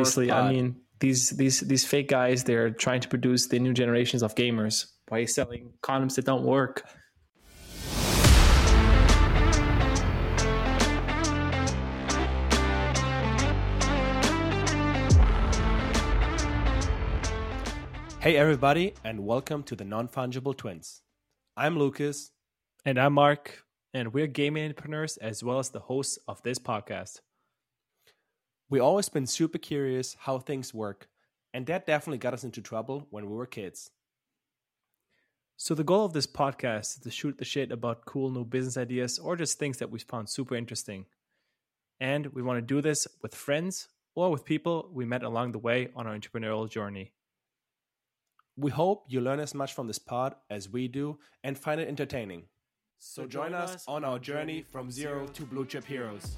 Obviously, 0.00 0.32
I 0.32 0.50
mean 0.50 0.76
these 0.98 1.28
these 1.30 1.60
these 1.60 1.84
fake 1.84 2.08
guys. 2.08 2.44
They're 2.44 2.70
trying 2.70 3.02
to 3.02 3.08
produce 3.08 3.48
the 3.48 3.58
new 3.58 3.74
generations 3.74 4.22
of 4.22 4.34
gamers 4.34 4.86
by 5.06 5.26
selling 5.26 5.74
condoms 5.82 6.14
that 6.14 6.24
don't 6.24 6.42
work. 6.42 6.88
Hey, 18.20 18.36
everybody, 18.36 18.94
and 19.04 19.26
welcome 19.26 19.62
to 19.64 19.76
the 19.76 19.84
Non 19.84 20.08
Fungible 20.08 20.56
Twins. 20.56 21.02
I'm 21.58 21.78
Lucas. 21.78 22.30
And 22.86 22.98
I'm 22.98 23.12
Marc, 23.12 23.64
and 23.92 24.14
we're 24.14 24.26
gaming 24.26 24.64
entrepreneurs 24.64 25.18
as 25.18 25.44
well 25.44 25.58
as 25.58 25.68
the 25.68 25.80
hosts 25.80 26.18
of 26.26 26.42
this 26.42 26.58
podcast. 26.58 27.20
We 28.70 28.78
always 28.78 29.08
been 29.08 29.26
super 29.26 29.58
curious 29.58 30.16
how 30.20 30.38
things 30.38 30.72
work, 30.72 31.08
and 31.52 31.66
that 31.66 31.88
definitely 31.88 32.18
got 32.18 32.34
us 32.34 32.44
into 32.44 32.62
trouble 32.62 33.08
when 33.10 33.28
we 33.28 33.34
were 33.34 33.46
kids. 33.46 33.90
So 35.56 35.74
the 35.74 35.82
goal 35.82 36.04
of 36.04 36.12
this 36.12 36.28
podcast 36.28 36.96
is 36.96 37.00
to 37.02 37.10
shoot 37.10 37.36
the 37.36 37.44
shit 37.44 37.72
about 37.72 38.06
cool 38.06 38.30
new 38.30 38.44
business 38.44 38.76
ideas 38.76 39.18
or 39.18 39.34
just 39.34 39.58
things 39.58 39.78
that 39.78 39.90
we 39.90 39.98
found 39.98 40.28
super 40.28 40.54
interesting. 40.54 41.06
And 41.98 42.28
we 42.28 42.42
want 42.42 42.58
to 42.58 42.74
do 42.74 42.80
this 42.80 43.08
with 43.22 43.34
friends 43.34 43.88
or 44.14 44.30
with 44.30 44.44
people 44.44 44.88
we 44.94 45.04
met 45.04 45.24
along 45.24 45.50
the 45.50 45.58
way 45.58 45.88
on 45.96 46.06
our 46.06 46.16
entrepreneurial 46.16 46.70
journey. 46.70 47.10
We 48.56 48.70
hope 48.70 49.04
you 49.08 49.20
learn 49.20 49.40
as 49.40 49.52
much 49.52 49.74
from 49.74 49.88
this 49.88 49.98
pod 49.98 50.36
as 50.48 50.68
we 50.68 50.86
do 50.86 51.18
and 51.42 51.58
find 51.58 51.80
it 51.80 51.88
entertaining. 51.88 52.44
So 52.98 53.26
join 53.26 53.52
us 53.52 53.84
on 53.88 54.04
our 54.04 54.20
journey 54.20 54.64
from 54.70 54.92
zero 54.92 55.26
to 55.26 55.42
blue 55.42 55.66
chip 55.66 55.84
heroes. 55.84 56.36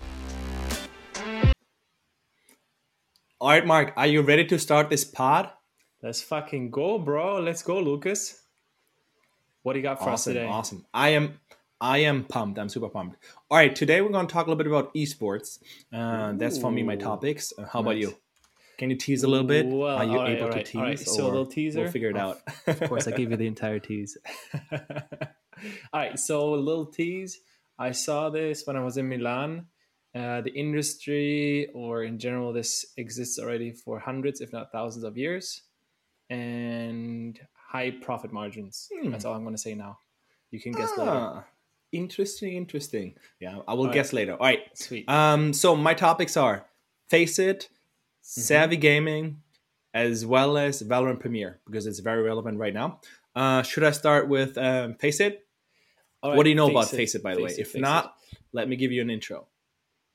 All 3.43 3.49
right, 3.49 3.67
Marc, 3.67 3.93
are 3.97 4.07
you 4.07 4.23
ready 4.23 4.45
to 4.45 4.57
start 4.57 4.89
this 4.89 5.05
pod? 5.05 5.51
Let's 6.01 6.23
fucking 6.23 6.71
go, 6.71 6.97
bro. 7.01 7.41
Let's 7.41 7.65
go, 7.65 7.81
Lucas. 7.81 8.41
What 9.65 9.73
do 9.73 9.81
you 9.81 9.83
got 9.83 9.99
for 9.99 10.11
awesome, 10.11 10.15
us 10.15 10.25
today? 10.37 10.47
Awesome. 10.47 10.87
I 10.95 11.09
am 11.09 11.41
I 11.81 11.99
am 11.99 12.23
pumped. 12.23 12.61
I'm 12.61 12.69
super 12.69 12.89
pumped. 12.89 13.17
All 13.51 13.59
right, 13.59 13.75
today 13.75 14.01
we're 14.01 14.11
going 14.11 14.29
to 14.29 14.33
talk 14.33 14.47
a 14.47 14.49
little 14.49 14.63
bit 14.63 14.69
about 14.69 14.95
esports. 14.95 15.59
Uh, 15.93 16.35
that's 16.35 16.57
for 16.57 16.71
me 16.71 16.85
my 16.85 16.95
topics. 16.95 17.53
Uh, 17.59 17.67
how 17.67 17.81
about 17.81 17.97
you? 17.97 18.15
Can 18.79 18.91
you 18.91 18.97
tease 18.97 19.25
a 19.25 19.29
little 19.29 19.45
bit? 19.45 19.67
Well, 19.67 19.97
Are 19.97 20.05
you 20.05 20.19
right, 20.19 20.37
able 20.37 20.47
all 20.47 20.53
to 20.53 20.63
tease? 20.63 20.77
all 20.77 20.83
right. 20.83 20.99
So 21.01 21.25
a 21.25 21.27
little 21.27 21.47
teaser. 21.47 21.81
We'll 21.81 21.91
figure 21.91 22.11
it 22.11 22.17
out. 22.17 22.39
of 22.69 22.81
course, 22.83 23.09
I 23.09 23.11
gave 23.11 23.33
you 23.33 23.37
the 23.37 23.49
entire 23.49 23.81
tease. 23.81 24.17
All 24.73 26.01
right, 26.01 26.17
so 26.17 26.55
a 26.55 26.63
little 26.63 26.87
tease. 26.87 27.41
I 27.77 27.91
saw 27.91 28.31
this 28.31 28.65
when 28.69 28.77
I 28.77 28.85
was 28.85 28.99
in 28.99 29.09
Milan. 29.09 29.67
Uh, 30.15 30.43
the 30.43 30.53
industry, 30.53 31.69
or 31.73 32.05
in 32.05 32.19
general, 32.19 32.53
this 32.53 32.85
exists 32.99 33.39
already 33.39 33.73
for 33.73 33.99
hundreds, 33.99 34.41
if 34.41 34.53
not 34.53 34.71
thousands, 34.71 35.05
of 35.05 35.17
years, 35.17 35.63
and 36.29 37.41
high 37.55 37.91
profit 37.91 38.33
margins. 38.33 38.89
Hmm. 38.95 39.11
That's 39.11 39.25
all 39.25 39.35
I'm 39.35 39.43
going 39.43 39.55
to 39.55 39.61
say 39.61 39.75
now. 39.75 39.99
You 40.51 40.61
can 40.61 40.73
guess 40.73 40.91
later. 40.99 41.11
Ah, 41.11 41.45
interesting, 41.93 42.57
interesting. 42.57 43.15
Yeah, 43.41 43.61
I 43.67 43.73
will 43.73 43.87
All 43.87 43.93
guess 43.93 44.13
later. 44.13 44.33
All 44.33 44.47
right. 44.47 44.61
Sweet. 44.75 45.09
Um, 45.09 45.55
so 45.55 45.75
my 45.75 45.95
topics 45.95 46.37
are 46.37 46.67
FACEIT, 47.11 47.69
Mm-hmm. 48.23 48.41
Savvy 48.41 48.77
Gaming, 48.77 49.43
as 49.93 50.25
well 50.25 50.57
as 50.57 50.81
Valorant 50.81 51.19
Premier 51.19 51.59
because 51.67 51.87
it's 51.89 51.99
very 51.99 52.23
relevant 52.23 52.57
right 52.57 52.73
now. 52.73 53.01
Uh, 53.35 53.63
should 53.63 53.83
I 53.83 53.91
start 53.91 54.29
with 54.29 54.57
um, 54.57 54.95
FACEIT? 54.95 55.39
What 56.21 56.37
right, 56.37 56.43
do 56.45 56.51
you 56.51 56.55
know 56.55 56.69
Face 56.69 56.75
about 56.77 56.93
It, 56.93 56.97
FACEIT, 56.99 57.23
by 57.23 57.35
the 57.35 57.43
way? 57.43 57.51
It, 57.51 57.59
If 57.59 57.75
not, 57.75 58.15
It. 58.31 58.39
let 58.53 58.69
me 58.69 58.77
give 58.77 58.93
you 58.93 59.03
an 59.03 59.11
intro. 59.11 59.49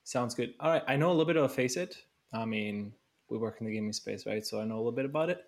Sounds 0.08 0.36
good. 0.36 0.54
All 0.62 0.72
right, 0.72 0.84
I 0.88 0.96
know 0.96 1.10
a 1.10 1.12
little 1.12 1.26
bit 1.26 1.36
about 1.36 1.52
FACEIT. 1.54 1.98
I 2.32 2.46
mean, 2.46 2.94
we 3.30 3.38
work 3.38 3.58
in 3.60 3.68
the 3.68 3.74
gaming 3.74 3.92
space, 3.92 4.26
right? 4.26 4.46
So 4.46 4.62
I 4.62 4.64
know 4.64 4.76
a 4.76 4.78
little 4.78 4.94
bit 4.94 5.04
about 5.04 5.30
it. 5.30 5.44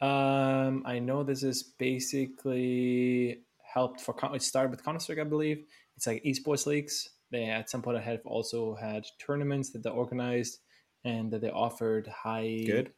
Um, 0.00 0.82
I 0.84 0.98
know 0.98 1.22
this 1.22 1.44
is 1.44 1.62
basically 1.62 3.42
helped 3.62 4.00
for. 4.00 4.12
Con- 4.12 4.34
It 4.34 4.42
started 4.42 4.72
with 4.72 4.84
Counter 4.84 4.98
Strike, 4.98 5.20
I 5.20 5.22
believe. 5.24 5.66
It's 5.96 6.08
like 6.08 6.24
esports 6.24 6.66
leagues. 6.66 7.10
They 7.30 7.44
at 7.44 7.70
some 7.70 7.80
point 7.80 8.02
have 8.02 8.26
also 8.26 8.74
had 8.74 9.06
tournaments 9.24 9.70
that 9.70 9.84
they 9.84 9.90
organized 9.90 10.58
and 11.04 11.30
that 11.32 11.40
they 11.40 11.50
offered 11.50 12.08
high, 12.08 12.64
Good. 12.66 12.92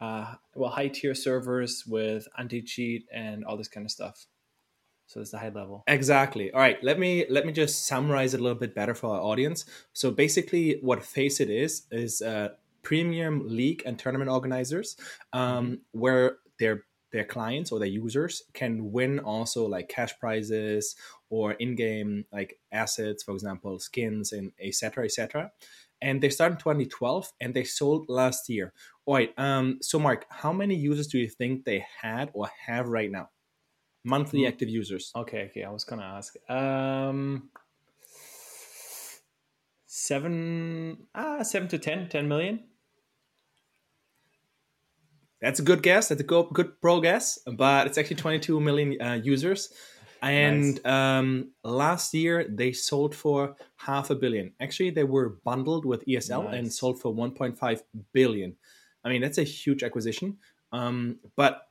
uh, 0.00 0.34
well, 0.56 0.70
high 0.72 0.88
tier 0.88 1.14
servers 1.14 1.84
with 1.86 2.26
anti 2.36 2.60
cheat 2.62 3.06
and 3.12 3.44
all 3.44 3.56
this 3.56 3.68
kind 3.68 3.86
of 3.86 3.92
stuff. 3.92 4.26
So 5.10 5.20
it's 5.20 5.32
the 5.32 5.38
high 5.38 5.48
level. 5.48 5.82
Exactly. 5.88 6.52
All 6.52 6.60
right. 6.60 6.80
Let 6.84 7.00
me 7.00 7.26
let 7.28 7.44
me 7.44 7.52
just 7.52 7.84
summarize 7.84 8.32
it 8.32 8.38
a 8.38 8.42
little 8.44 8.56
bit 8.56 8.76
better 8.76 8.94
for 8.94 9.08
our 9.16 9.20
audience. 9.20 9.64
So 9.92 10.12
basically, 10.12 10.78
what 10.82 11.00
FACEIT 11.00 11.50
is 11.50 11.82
is 11.90 12.22
uh, 12.22 12.50
premium 12.84 13.42
league 13.48 13.82
and 13.84 13.98
tournament 13.98 14.30
organizers, 14.30 14.96
um, 15.32 15.80
where 15.90 16.36
their 16.60 16.84
their 17.10 17.24
clients 17.24 17.72
or 17.72 17.80
their 17.80 17.88
users 17.88 18.44
can 18.52 18.92
win 18.92 19.18
also 19.18 19.66
like 19.66 19.88
cash 19.88 20.16
prizes 20.20 20.94
or 21.28 21.54
in-game 21.54 22.24
like 22.32 22.60
assets, 22.70 23.24
for 23.24 23.32
example, 23.32 23.80
skins 23.80 24.30
and 24.30 24.52
etc. 24.62 25.06
etc. 25.06 25.50
And 26.00 26.22
they 26.22 26.28
started 26.28 26.54
in 26.54 26.60
2012 26.60 27.32
and 27.40 27.52
they 27.52 27.64
sold 27.64 28.08
last 28.08 28.48
year. 28.48 28.72
All 29.06 29.14
right. 29.14 29.36
Um, 29.36 29.78
so 29.82 29.98
Marc, 29.98 30.24
how 30.30 30.52
many 30.52 30.76
users 30.76 31.08
do 31.08 31.18
you 31.18 31.28
think 31.28 31.64
they 31.64 31.84
had 32.00 32.30
or 32.32 32.48
have 32.68 32.86
right 32.86 33.10
now? 33.10 33.30
Monthly 34.04 34.42
Hmm. 34.42 34.48
active 34.48 34.68
users. 34.68 35.12
Okay, 35.14 35.44
okay. 35.50 35.64
I 35.64 35.70
was 35.70 35.84
gonna 35.84 36.02
ask. 36.04 36.34
Um, 36.50 37.50
seven, 39.86 41.06
ah, 41.14 41.42
seven 41.42 41.68
to 41.68 41.78
10, 41.78 42.08
10 42.08 42.28
million. 42.28 42.64
That's 45.40 45.58
a 45.58 45.62
good 45.62 45.82
guess. 45.82 46.08
That's 46.08 46.20
a 46.20 46.24
good, 46.24 46.48
good 46.52 46.80
pro 46.80 47.00
guess, 47.00 47.38
but 47.56 47.86
it's 47.86 47.96
actually 47.96 48.16
22 48.16 48.60
million 48.60 49.00
uh, 49.00 49.14
users. 49.22 49.72
And 50.22 50.84
um, 50.86 51.52
last 51.64 52.12
year 52.12 52.44
they 52.46 52.72
sold 52.72 53.14
for 53.14 53.56
half 53.76 54.10
a 54.10 54.14
billion. 54.14 54.52
Actually, 54.60 54.90
they 54.90 55.04
were 55.04 55.38
bundled 55.46 55.86
with 55.86 56.04
ESL 56.04 56.52
and 56.52 56.70
sold 56.70 57.00
for 57.00 57.14
1.5 57.14 57.82
billion. 58.12 58.56
I 59.02 59.08
mean, 59.08 59.22
that's 59.22 59.38
a 59.38 59.44
huge 59.44 59.82
acquisition. 59.82 60.36
Um, 60.72 61.20
but 61.36 61.62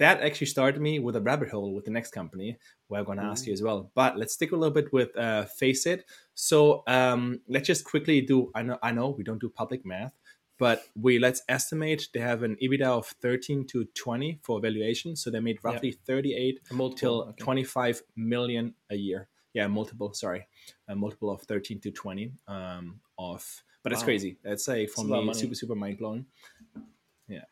that 0.00 0.22
actually 0.22 0.46
started 0.46 0.80
me 0.80 0.98
with 0.98 1.14
a 1.14 1.20
rabbit 1.20 1.50
hole 1.50 1.74
with 1.74 1.84
the 1.84 1.90
next 1.90 2.12
company 2.12 2.56
where 2.88 3.00
I'm 3.00 3.06
going 3.06 3.18
to 3.18 3.24
ask 3.24 3.46
you 3.46 3.52
as 3.52 3.62
well. 3.62 3.90
But 3.94 4.16
let's 4.16 4.32
stick 4.32 4.52
a 4.52 4.56
little 4.56 4.72
bit 4.72 4.90
with 4.94 5.14
uh, 5.16 5.44
FACEIT. 5.60 6.04
So 6.34 6.82
um, 6.86 7.40
let's 7.48 7.66
just 7.66 7.84
quickly 7.84 8.22
do. 8.22 8.50
I 8.54 8.62
know, 8.62 8.78
I 8.82 8.92
know 8.92 9.10
we 9.10 9.24
don't 9.24 9.40
do 9.40 9.50
public 9.50 9.84
math, 9.84 10.14
but 10.58 10.84
we 10.98 11.18
let's 11.18 11.42
estimate 11.50 12.08
they 12.14 12.20
have 12.20 12.42
an 12.42 12.56
EBITDA 12.62 12.86
of 12.86 13.08
13 13.20 13.66
to 13.68 13.84
20 13.94 14.40
for 14.42 14.58
valuation. 14.58 15.16
So 15.16 15.30
they 15.30 15.38
made 15.38 15.58
roughly 15.62 15.92
38 15.92 16.60
A 16.70 16.74
multiple, 16.74 16.96
till 16.98 17.20
okay. 17.28 17.44
25 17.44 18.02
million 18.16 18.74
a 18.88 18.96
year. 18.96 19.28
Yeah, 19.52 19.66
multiple. 19.66 20.14
Sorry, 20.14 20.48
a 20.88 20.96
multiple 20.96 21.30
of 21.30 21.42
13 21.42 21.78
to 21.80 21.90
20 21.90 22.32
um, 22.48 23.00
of. 23.18 23.62
But 23.82 23.92
it's 23.92 24.02
crazy. 24.02 24.38
That's 24.42 24.66
a 24.68 24.86
for 24.86 25.04
It's 25.04 25.26
me 25.26 25.34
super 25.34 25.54
super 25.54 25.74
mind 25.74 25.98
blowing. 25.98 26.24
Yeah. 27.28 27.44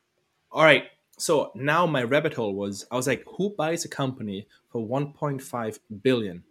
All 0.51 0.65
right. 0.65 0.85
So 1.19 1.51
now 1.55 1.87
my 1.87 2.03
rabbit 2.05 2.35
hole 2.35 2.55
was 2.55 2.87
I 2.91 2.97
was 2.97 3.07
like, 3.07 3.25
who 3.27 3.51
buys 3.57 3.85
a 3.85 3.89
company 3.89 4.47
for 4.71 4.81
1.5 4.87 5.79
billion? 6.03 6.45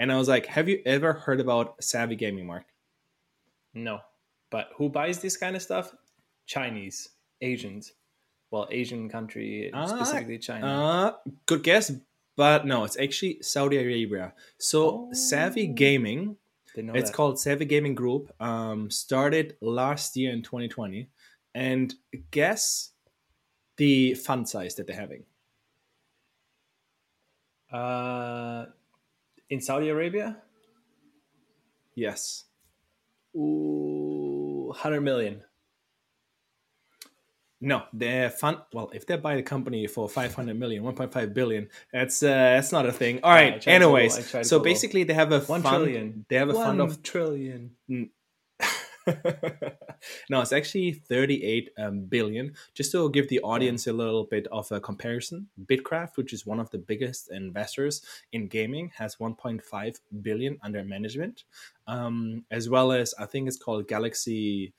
And 0.00 0.10
I 0.12 0.16
was 0.16 0.28
like, 0.28 0.46
have 0.46 0.68
you 0.68 0.80
ever 0.86 1.12
heard 1.12 1.40
about 1.40 1.82
Savvy 1.82 2.16
Gaming, 2.16 2.46
Marc? 2.46 2.64
No, 3.74 4.00
but 4.50 4.70
who 4.76 4.88
buys 4.88 5.20
this 5.20 5.36
kind 5.36 5.56
of 5.56 5.62
stuff? 5.62 5.94
Chinese, 6.46 7.10
Asians. 7.40 7.92
Well, 8.50 8.66
Asian 8.70 9.10
country, 9.10 9.70
Ah, 9.74 9.84
specifically 9.86 10.38
China. 10.38 10.66
Uh, 10.66 11.12
good 11.44 11.62
guess, 11.62 11.92
but 12.36 12.64
no, 12.64 12.84
it's 12.84 12.98
actually 12.98 13.42
Saudi 13.42 13.76
Arabia. 13.76 14.32
So 14.58 14.88
Oh. 14.88 15.12
Savvy 15.12 15.66
Gaming, 15.66 16.36
it's 16.74 17.10
that. 17.10 17.14
called 17.14 17.38
Savvy 17.38 17.66
Gaming 17.66 17.94
Group, 17.94 18.32
um, 18.40 18.90
started 18.90 19.56
last 19.60 20.16
year 20.16 20.32
in 20.32 20.40
2020. 20.42 21.10
And 21.54 21.94
guess 22.30 22.92
the 23.78 24.14
fund 24.14 24.48
size 24.48 24.74
that 24.76 24.86
they're 24.86 24.94
having. 24.96 25.24
Uh, 27.72 28.66
in 29.50 29.60
Saudi 29.60 29.88
Arabia, 29.88 30.36
Yes. 31.94 32.44
ooh, 33.36 34.72
hundred 34.76 35.00
million. 35.00 35.42
No, 37.60 37.82
their 37.92 38.30
fund. 38.30 38.58
Well, 38.72 38.88
if 38.94 39.04
they 39.04 39.16
buy 39.16 39.34
the 39.34 39.42
company 39.42 39.88
for 39.88 40.08
500 40.08 40.56
million, 40.56 40.84
1.5 40.84 41.34
billion, 41.34 41.68
that's 41.92 42.22
uh, 42.22 42.28
that's 42.28 42.70
not 42.70 42.86
a 42.86 42.92
thing. 42.92 43.18
All 43.24 43.32
right. 43.32 43.46
I 43.48 43.50
right. 43.50 43.60
tried 43.62 43.72
to 43.74 43.80
go 43.80 43.88
low, 43.90 43.96
I 43.96 44.00
Anyways, 44.02 44.30
tried 44.30 44.46
so 44.46 44.60
basically, 44.60 45.02
they 45.02 45.14
have 45.14 45.32
a 45.32 45.40
One 45.40 45.62
fund. 45.62 45.82
trillion. 45.84 46.24
They 46.28 46.36
have 46.36 46.50
a 46.50 46.54
fund 46.54 46.80
of 46.80 47.02
trillion. 47.02 47.72
no, 50.30 50.40
it's 50.40 50.52
actually 50.52 50.92
38 50.92 51.70
um, 51.78 52.00
billion. 52.00 52.54
Just 52.74 52.92
to 52.92 53.10
give 53.10 53.28
the 53.28 53.40
audience 53.40 53.86
a 53.86 53.92
little 53.92 54.24
bit 54.24 54.46
of 54.52 54.70
a 54.72 54.80
comparison, 54.80 55.48
Bitkraft, 55.66 56.16
which 56.16 56.32
is 56.32 56.46
one 56.46 56.60
of 56.60 56.70
the 56.70 56.78
biggest 56.78 57.30
investors 57.30 58.02
in 58.32 58.48
gaming, 58.48 58.90
has 58.96 59.16
1.5 59.16 59.96
billion 60.22 60.58
under 60.62 60.84
management, 60.84 61.44
um, 61.86 62.44
as 62.50 62.68
well 62.68 62.92
as 62.92 63.14
I 63.18 63.26
think 63.26 63.48
it's 63.48 63.56
called 63.56 63.88
Galaxy 63.88 64.72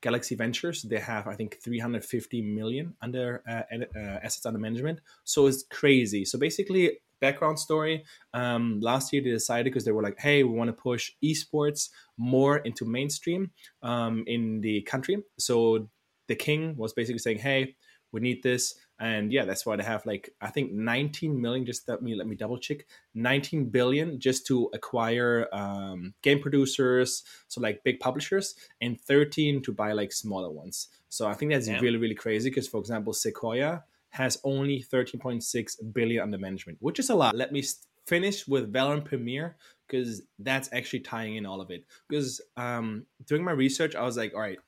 Galaxy 0.00 0.36
Ventures, 0.36 0.82
they 0.82 1.00
have 1.00 1.26
I 1.26 1.34
think 1.34 1.58
350 1.60 2.42
million 2.42 2.94
under 3.02 3.42
uh, 3.48 3.62
uh, 3.74 4.18
assets 4.22 4.46
under 4.46 4.58
management. 4.58 5.00
So 5.24 5.46
it's 5.46 5.64
crazy. 5.64 6.24
So 6.24 6.38
basically, 6.38 7.00
background 7.20 7.58
story. 7.58 8.04
Um, 8.34 8.80
last 8.80 9.12
year 9.12 9.22
they 9.22 9.30
decided 9.30 9.64
because 9.64 9.84
they 9.84 9.92
were 9.92 10.02
like, 10.02 10.18
hey, 10.18 10.42
we 10.42 10.56
want 10.56 10.68
to 10.68 10.72
push 10.72 11.12
esports 11.22 11.90
more 12.16 12.58
into 12.58 12.84
mainstream 12.84 13.50
um, 13.82 14.24
in 14.26 14.60
the 14.60 14.82
country. 14.82 15.22
So 15.38 15.88
the 16.26 16.36
king 16.36 16.76
was 16.76 16.92
basically 16.92 17.18
saying, 17.18 17.38
hey, 17.38 17.76
we 18.12 18.20
need 18.20 18.42
this 18.42 18.74
and 19.00 19.32
yeah 19.32 19.44
that's 19.44 19.64
why 19.64 19.76
they 19.76 19.82
have 19.82 20.04
like 20.06 20.30
i 20.40 20.48
think 20.50 20.72
19 20.72 21.40
million 21.40 21.64
just 21.64 21.88
let 21.88 22.02
me 22.02 22.14
let 22.14 22.26
me 22.26 22.34
double 22.34 22.58
check 22.58 22.86
19 23.14 23.66
billion 23.66 24.18
just 24.18 24.46
to 24.46 24.68
acquire 24.74 25.46
um, 25.52 26.14
game 26.22 26.40
producers 26.40 27.22
so 27.48 27.60
like 27.60 27.82
big 27.84 28.00
publishers 28.00 28.54
and 28.80 29.00
13 29.00 29.62
to 29.62 29.72
buy 29.72 29.92
like 29.92 30.12
smaller 30.12 30.50
ones 30.50 30.88
so 31.08 31.26
i 31.26 31.34
think 31.34 31.52
that's 31.52 31.68
really 31.68 31.98
really 31.98 32.14
crazy 32.14 32.50
because 32.50 32.68
for 32.68 32.80
example 32.80 33.12
sequoia 33.12 33.84
has 34.10 34.38
only 34.44 34.82
13.6 34.92 35.92
billion 35.92 36.22
under 36.22 36.38
management 36.38 36.78
which 36.80 36.98
is 36.98 37.10
a 37.10 37.14
lot 37.14 37.36
let 37.36 37.52
me 37.52 37.62
finish 38.06 38.48
with 38.48 38.72
valorant 38.72 39.04
premier 39.04 39.56
because 39.86 40.22
that's 40.38 40.68
actually 40.72 41.00
tying 41.00 41.36
in 41.36 41.44
all 41.44 41.60
of 41.60 41.70
it 41.70 41.84
because 42.08 42.40
um, 42.56 43.04
during 43.26 43.44
my 43.44 43.52
research 43.52 43.94
i 43.94 44.02
was 44.02 44.16
like 44.16 44.34
all 44.34 44.40
right 44.40 44.58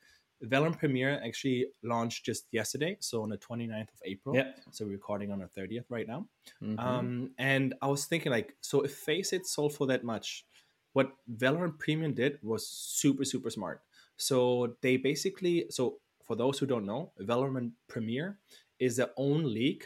Valorant 0.45 0.77
Premier 0.77 1.21
actually 1.23 1.67
launched 1.83 2.25
just 2.25 2.47
yesterday, 2.51 2.97
so 2.99 3.21
on 3.21 3.29
the 3.29 3.37
29th 3.37 3.81
of 3.93 4.01
April. 4.03 4.35
Yeah. 4.35 4.51
So 4.71 4.85
we're 4.85 4.91
recording 4.91 5.31
on 5.31 5.39
the 5.39 5.45
30th 5.45 5.85
right 5.89 6.07
now. 6.07 6.25
Mm-hmm. 6.63 6.79
Um, 6.79 7.31
and 7.37 7.75
I 7.81 7.87
was 7.87 8.05
thinking, 8.05 8.31
like, 8.31 8.55
so 8.61 8.81
if 8.81 9.05
FACEIT 9.05 9.45
sold 9.45 9.75
for 9.75 9.85
that 9.87 10.03
much, 10.03 10.45
what 10.93 11.11
Valorant 11.37 11.77
Premium 11.77 12.13
did 12.13 12.39
was 12.41 12.67
super, 12.67 13.23
super 13.23 13.49
smart. 13.49 13.81
So 14.17 14.75
they 14.81 14.97
basically, 14.97 15.65
so 15.69 15.97
for 16.23 16.35
those 16.35 16.57
who 16.57 16.65
don't 16.65 16.85
know, 16.85 17.11
Valorant 17.21 17.71
Premier 17.87 18.39
is 18.81 18.97
their 18.97 19.11
own 19.15 19.43
league 19.43 19.85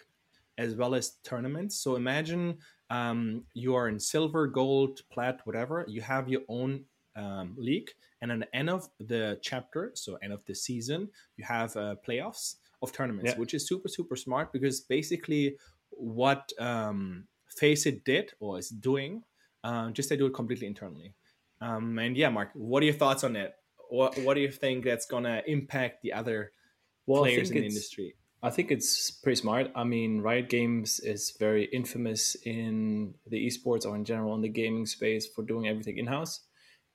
as 0.57 0.75
well 0.75 0.95
as 0.95 1.17
tournaments. 1.23 1.75
So 1.77 1.95
imagine 1.95 2.57
um, 2.89 3.43
you 3.53 3.75
are 3.75 3.89
in 3.89 3.99
silver, 3.99 4.47
gold, 4.47 5.01
plat, 5.11 5.41
whatever. 5.43 5.85
You 5.87 6.01
have 6.01 6.29
your 6.29 6.41
own 6.47 6.85
um, 7.15 7.55
league, 7.57 7.89
and 8.21 8.31
at 8.31 8.39
the 8.39 8.55
end 8.55 8.69
of 8.69 8.89
the 8.99 9.37
chapter, 9.41 9.91
so 9.93 10.17
end 10.21 10.33
of 10.33 10.43
the 10.45 10.55
season, 10.55 11.09
you 11.37 11.45
have 11.45 11.75
uh, 11.75 11.95
playoffs 12.07 12.55
of 12.81 12.91
tournaments, 12.91 13.31
yeah. 13.31 13.37
which 13.37 13.53
is 13.53 13.67
super 13.67 13.87
super 13.87 14.15
smart 14.15 14.51
because 14.51 14.81
basically 14.81 15.57
what 15.89 16.51
um, 16.59 17.25
FACEIT 17.59 18.03
did 18.03 18.33
or 18.39 18.59
is 18.59 18.69
doing, 18.69 19.23
uh, 19.63 19.89
just 19.91 20.09
they 20.09 20.17
do 20.17 20.25
it 20.25 20.33
completely 20.33 20.67
internally. 20.67 21.13
Um, 21.61 21.97
and 21.99 22.17
yeah, 22.17 22.29
Marc, 22.29 22.49
what 22.53 22.83
are 22.83 22.85
your 22.85 22.95
thoughts 22.95 23.23
on 23.23 23.35
it? 23.35 23.55
What 23.89 24.17
what 24.19 24.33
do 24.35 24.41
you 24.41 24.51
think 24.51 24.83
that's 24.85 25.05
gonna 25.05 25.41
impact 25.47 26.01
the 26.01 26.13
other 26.13 26.51
well, 27.07 27.23
players 27.23 27.49
in 27.49 27.57
the 27.57 27.65
industry? 27.65 28.15
I 28.45 28.51
think 28.51 28.69
it's 28.69 29.09
pretty 29.09 29.37
smart. 29.37 29.71
I 29.73 29.83
mean, 29.83 30.21
Riot 30.21 30.49
Games 30.49 30.99
is 30.99 31.35
very 31.39 31.65
infamous 31.65 32.35
in 32.45 33.15
the 33.25 33.43
esports 33.47 33.87
or 33.87 33.95
in 33.95 34.05
general 34.05 34.35
in 34.35 34.41
the 34.41 34.49
gaming 34.49 34.85
space 34.85 35.25
for 35.25 35.41
doing 35.41 35.67
everything 35.67 35.97
in 35.97 36.05
house. 36.05 36.41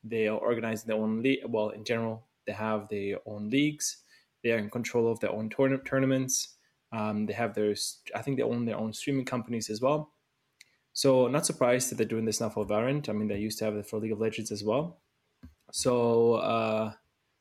They 0.05 0.29
are 0.29 0.39
organizing 0.39 0.87
their 0.87 0.97
own 0.97 1.23
league. 1.25 1.41
Well, 1.49 1.71
in 1.71 1.83
general, 1.85 2.29
they 2.47 2.53
have 2.53 2.89
their 2.89 3.17
own 3.27 3.51
leagues. 3.51 4.05
They 4.45 4.53
are 4.53 4.59
in 4.59 4.71
control 4.71 5.11
of 5.11 5.19
their 5.19 5.33
own 5.33 5.51
tourna- 5.51 5.85
tournaments. 5.85 6.57
Um, 6.93 7.27
they 7.27 7.33
have 7.33 7.55
their, 7.57 7.75
I 8.15 8.23
think 8.23 8.37
they 8.37 8.45
own 8.45 8.65
their 8.65 8.79
own 8.79 8.93
streaming 8.93 9.25
companies 9.25 9.71
as 9.71 9.81
well. 9.81 10.13
So 10.93 11.27
not 11.27 11.47
surprised 11.47 11.91
that 11.91 11.97
they're 11.97 12.07
doing 12.07 12.27
this 12.27 12.41
now 12.41 12.51
for 12.51 12.65
Valorant. 12.65 13.09
I 13.09 13.13
mean, 13.13 13.27
they 13.27 13.39
used 13.39 13.59
to 13.59 13.65
have 13.65 13.75
it 13.75 13.87
for 13.87 13.99
League 13.99 14.13
of 14.13 14.21
Legends 14.21 14.53
as 14.53 14.63
well. 14.63 15.01
So 15.73 16.35
uh, 16.35 16.93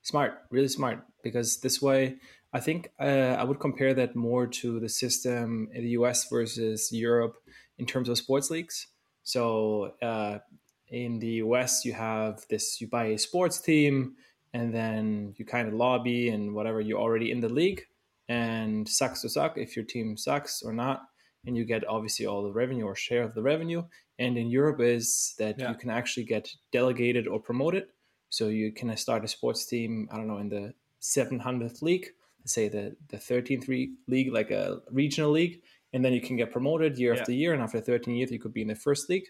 smart, 0.01 0.39
really 0.49 0.67
smart, 0.67 1.05
because 1.23 1.59
this 1.59 1.79
way, 1.79 2.17
I 2.51 2.59
think 2.59 2.91
uh, 2.99 3.35
I 3.37 3.43
would 3.43 3.59
compare 3.59 3.93
that 3.93 4.15
more 4.15 4.47
to 4.47 4.79
the 4.79 4.89
system 4.89 5.69
in 5.73 5.83
the 5.83 5.91
US 5.91 6.27
versus 6.29 6.91
Europe 6.91 7.35
in 7.77 7.85
terms 7.85 8.09
of 8.09 8.17
sports 8.17 8.49
leagues. 8.49 8.87
So 9.23 9.93
uh, 10.01 10.39
in 10.87 11.19
the 11.19 11.43
US, 11.43 11.85
you 11.85 11.93
have 11.93 12.45
this 12.49 12.81
you 12.81 12.87
buy 12.87 13.05
a 13.05 13.17
sports 13.17 13.61
team 13.61 14.15
and 14.53 14.73
then 14.73 15.35
you 15.37 15.45
kind 15.45 15.67
of 15.67 15.73
lobby 15.73 16.29
and 16.29 16.53
whatever, 16.55 16.81
you're 16.81 16.99
already 16.99 17.31
in 17.31 17.39
the 17.39 17.49
league 17.49 17.85
and 18.27 18.89
sucks 18.89 19.21
to 19.21 19.29
suck 19.29 19.57
if 19.57 19.75
your 19.75 19.85
team 19.85 20.17
sucks 20.17 20.63
or 20.63 20.73
not. 20.73 21.03
And 21.45 21.55
you 21.55 21.65
get 21.65 21.87
obviously 21.87 22.25
all 22.25 22.43
the 22.43 22.51
revenue 22.51 22.85
or 22.85 22.95
share 22.95 23.23
of 23.23 23.33
the 23.33 23.41
revenue. 23.41 23.83
And 24.17 24.37
in 24.37 24.49
Europe, 24.49 24.81
is 24.81 25.35
that 25.39 25.57
yeah. 25.57 25.69
you 25.69 25.75
can 25.75 25.89
actually 25.89 26.25
get 26.25 26.49
delegated 26.71 27.27
or 27.27 27.39
promoted. 27.39 27.85
So 28.29 28.49
you 28.49 28.71
can 28.71 28.95
start 28.97 29.23
a 29.23 29.27
sports 29.27 29.65
team, 29.65 30.09
I 30.11 30.17
don't 30.17 30.27
know, 30.27 30.37
in 30.37 30.49
the 30.49 30.73
700th 31.01 31.81
league, 31.81 32.07
say 32.45 32.67
the, 32.67 32.95
the 33.09 33.17
13th 33.17 33.67
league, 34.07 34.33
like 34.33 34.51
a 34.51 34.81
regional 34.91 35.31
league. 35.31 35.61
And 35.93 36.05
then 36.05 36.13
you 36.13 36.21
can 36.21 36.37
get 36.37 36.51
promoted 36.51 36.97
year 36.97 37.13
yeah. 37.13 37.19
after 37.21 37.31
year. 37.31 37.53
And 37.53 37.61
after 37.61 37.79
13 37.79 38.15
years, 38.15 38.31
you 38.31 38.39
could 38.39 38.53
be 38.53 38.61
in 38.61 38.67
the 38.67 38.75
first 38.75 39.09
league. 39.09 39.25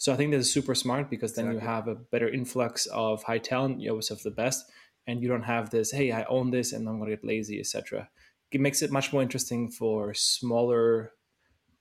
So 0.00 0.14
I 0.14 0.16
think 0.16 0.30
this 0.30 0.46
is 0.46 0.52
super 0.52 0.74
smart 0.74 1.10
because 1.10 1.34
then 1.34 1.44
exactly. 1.44 1.62
you 1.62 1.68
have 1.68 1.88
a 1.88 1.94
better 1.94 2.28
influx 2.28 2.86
of 2.86 3.22
high 3.22 3.38
talent. 3.38 3.80
You 3.82 3.90
always 3.90 4.08
have 4.08 4.22
the 4.22 4.30
best, 4.30 4.64
and 5.06 5.20
you 5.20 5.28
don't 5.28 5.42
have 5.42 5.68
this. 5.68 5.90
Hey, 5.90 6.10
I 6.10 6.24
own 6.24 6.50
this, 6.50 6.72
and 6.72 6.88
I'm 6.88 6.98
going 6.98 7.10
to 7.10 7.16
get 7.16 7.24
lazy, 7.24 7.60
etc. 7.60 8.08
It 8.50 8.62
makes 8.62 8.80
it 8.80 8.90
much 8.90 9.12
more 9.12 9.20
interesting 9.20 9.70
for 9.70 10.14
smaller, 10.14 11.12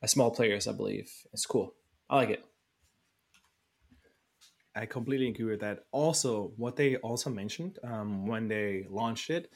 uh, 0.04 0.08
small 0.08 0.32
players. 0.32 0.68
I 0.68 0.74
believe 0.74 1.10
it's 1.32 1.46
cool. 1.46 1.76
I 2.10 2.18
like 2.18 2.30
it. 2.32 2.44
I 4.76 4.86
completely 4.86 5.30
agree 5.30 5.46
with 5.46 5.62
that. 5.62 5.86
Also, 5.92 6.52
what 6.58 6.76
they 6.76 6.98
also 6.98 7.30
mentioned 7.30 7.80
um, 7.86 8.28
when 8.28 8.50
they 8.50 8.86
launched 8.90 9.30
it 9.30 9.50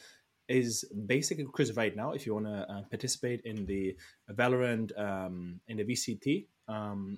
is 0.53 0.85
basically 1.05 1.45
because 1.45 1.75
right 1.75 1.95
now, 1.95 2.11
if 2.11 2.25
you 2.25 2.33
want 2.33 2.45
to 2.45 2.69
uh, 2.69 2.81
participate 2.89 3.41
in 3.41 3.65
the 3.65 3.95
Valorant 4.31 4.97
um, 4.99 5.59
in 5.67 5.77
the 5.77 5.83
VCT, 5.83 6.45
um, 6.67 7.17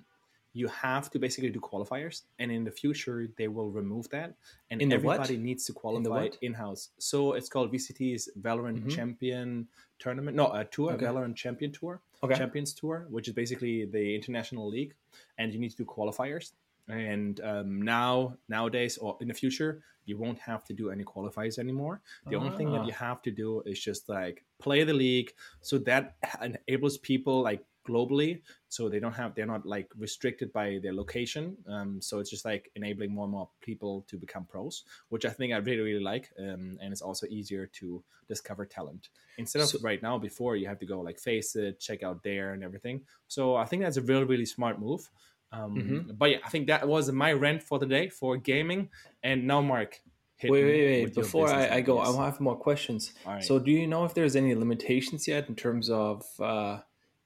you 0.56 0.68
have 0.68 1.10
to 1.10 1.18
basically 1.18 1.50
do 1.50 1.60
qualifiers 1.60 2.22
and 2.38 2.50
in 2.50 2.64
the 2.64 2.70
future 2.70 3.28
they 3.36 3.46
will 3.46 3.70
remove 3.70 4.08
that 4.08 4.32
and 4.70 4.80
in 4.80 4.90
everybody 4.90 5.36
needs 5.36 5.66
to 5.66 5.72
qualify 5.74 6.28
in 6.40 6.54
house 6.54 6.88
so 6.98 7.34
it's 7.34 7.50
called 7.50 7.70
vct's 7.70 8.30
valorant 8.40 8.78
mm-hmm. 8.78 8.88
champion 8.88 9.68
tournament 9.98 10.34
no 10.34 10.46
a 10.52 10.64
tour 10.64 10.92
okay. 10.92 11.04
valorant 11.04 11.36
champion 11.36 11.70
tour 11.70 12.00
okay. 12.22 12.34
champions 12.34 12.72
tour 12.72 13.06
which 13.10 13.28
is 13.28 13.34
basically 13.34 13.84
the 13.84 14.14
international 14.14 14.66
league 14.66 14.94
and 15.36 15.52
you 15.52 15.60
need 15.60 15.70
to 15.70 15.76
do 15.76 15.84
qualifiers 15.84 16.52
and 16.88 17.40
um, 17.40 17.82
now 17.82 18.36
nowadays 18.48 18.98
or 18.98 19.16
in 19.20 19.28
the 19.28 19.34
future 19.34 19.82
you 20.06 20.16
won't 20.16 20.38
have 20.38 20.64
to 20.64 20.72
do 20.72 20.90
any 20.90 21.04
qualifiers 21.04 21.58
anymore. 21.58 22.00
The 22.28 22.36
only 22.36 22.56
thing 22.56 22.70
that 22.72 22.82
ah. 22.82 22.86
you 22.86 22.92
have 22.92 23.22
to 23.22 23.30
do 23.32 23.62
is 23.66 23.80
just 23.80 24.08
like 24.08 24.44
play 24.60 24.84
the 24.84 24.94
league. 24.94 25.32
So 25.62 25.78
that 25.78 26.16
enables 26.40 26.96
people 26.98 27.42
like 27.42 27.64
globally 27.86 28.40
so 28.68 28.88
they 28.88 28.98
don't 28.98 29.12
have 29.12 29.34
they're 29.34 29.46
not 29.46 29.64
like 29.64 29.88
restricted 29.96 30.52
by 30.52 30.78
their 30.82 30.92
location. 30.92 31.56
Um, 31.68 32.00
so 32.00 32.18
it's 32.18 32.30
just 32.30 32.44
like 32.44 32.70
enabling 32.74 33.12
more 33.12 33.24
and 33.24 33.32
more 33.32 33.48
people 33.60 34.04
to 34.08 34.16
become 34.16 34.44
pros 34.44 34.84
which 35.08 35.24
i 35.24 35.30
think 35.30 35.52
i 35.52 35.56
really 35.58 35.80
really 35.80 36.02
like 36.02 36.30
um, 36.38 36.78
and 36.82 36.92
it's 36.92 37.02
also 37.02 37.26
easier 37.28 37.66
to 37.78 38.02
discover 38.28 38.66
talent. 38.66 39.08
Instead 39.38 39.62
of 39.62 39.68
so, 39.68 39.78
right 39.82 40.02
now 40.02 40.18
before 40.18 40.56
you 40.56 40.66
have 40.66 40.78
to 40.80 40.86
go 40.86 41.00
like 41.00 41.18
FACEIT 41.20 41.78
check 41.78 42.02
out 42.02 42.22
there 42.22 42.52
and 42.54 42.64
everything. 42.64 43.02
So 43.28 43.54
i 43.56 43.64
think 43.64 43.82
that's 43.82 43.96
a 43.96 44.02
really 44.02 44.24
really 44.24 44.46
smart 44.46 44.80
move 44.80 45.08
um, 45.52 45.74
mm-hmm. 45.74 46.10
but 46.14 46.30
yeah 46.30 46.38
i 46.44 46.48
think 46.48 46.66
that 46.66 46.86
was 46.86 47.10
my 47.12 47.32
rant 47.32 47.62
for 47.62 47.78
the 47.78 47.86
day 47.86 48.08
for 48.08 48.36
gaming. 48.36 48.88
And 49.22 49.46
now 49.46 49.60
marc 49.60 50.00
wait 50.42 50.50
wait 50.50 51.04
wait 51.04 51.14
before 51.14 51.48
I, 51.48 51.76
I, 51.76 51.80
go 51.80 51.98
i 51.98 52.24
have 52.24 52.40
more 52.40 52.56
questions. 52.56 53.12
So 53.40 53.58
do 53.58 53.70
you 53.70 53.86
know 53.86 54.04
if 54.04 54.14
there's 54.14 54.36
any 54.36 54.54
limitations 54.54 55.26
yet 55.26 55.48
in 55.48 55.54
terms 55.54 55.88
of 55.90 56.24
uh, 56.40 56.80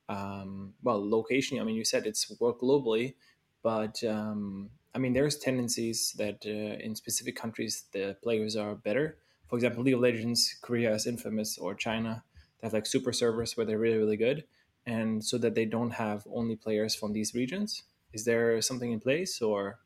um, 0.08 0.74
well 0.82 1.08
location? 1.08 1.58
I 1.58 1.64
mean 1.64 1.76
you 1.76 1.84
said 1.84 2.06
it's 2.06 2.30
work 2.40 2.60
globally 2.60 3.14
but 3.62 4.02
um, 4.04 4.70
i 4.94 4.98
mean 4.98 5.12
there's 5.12 5.36
tendencies 5.36 6.14
that 6.16 6.38
uh, 6.46 6.84
in 6.84 6.94
specific 6.94 7.36
countries 7.36 7.84
the 7.92 8.16
players 8.22 8.56
are 8.56 8.74
better. 8.74 9.18
For 9.48 9.56
example 9.56 9.82
league 9.82 9.94
of 9.94 10.00
legends 10.00 10.56
korea 10.62 10.94
is 10.94 11.06
infamous 11.06 11.58
or 11.58 11.74
china. 11.74 12.22
They 12.60 12.66
have 12.66 12.74
like 12.74 12.86
super 12.86 13.12
servers 13.12 13.56
where 13.56 13.66
they're 13.66 13.78
really 13.78 13.98
really 13.98 14.16
good 14.16 14.44
and 14.86 15.22
so 15.24 15.36
that 15.38 15.54
they 15.54 15.66
don't 15.66 15.90
have 15.90 16.26
only 16.32 16.56
players 16.56 16.94
from 16.94 17.12
these 17.12 17.34
regions 17.34 17.82
is 18.12 18.24
there 18.24 18.60
something 18.62 18.92
in 18.92 19.00
place 19.00 19.40
or? 19.40 19.78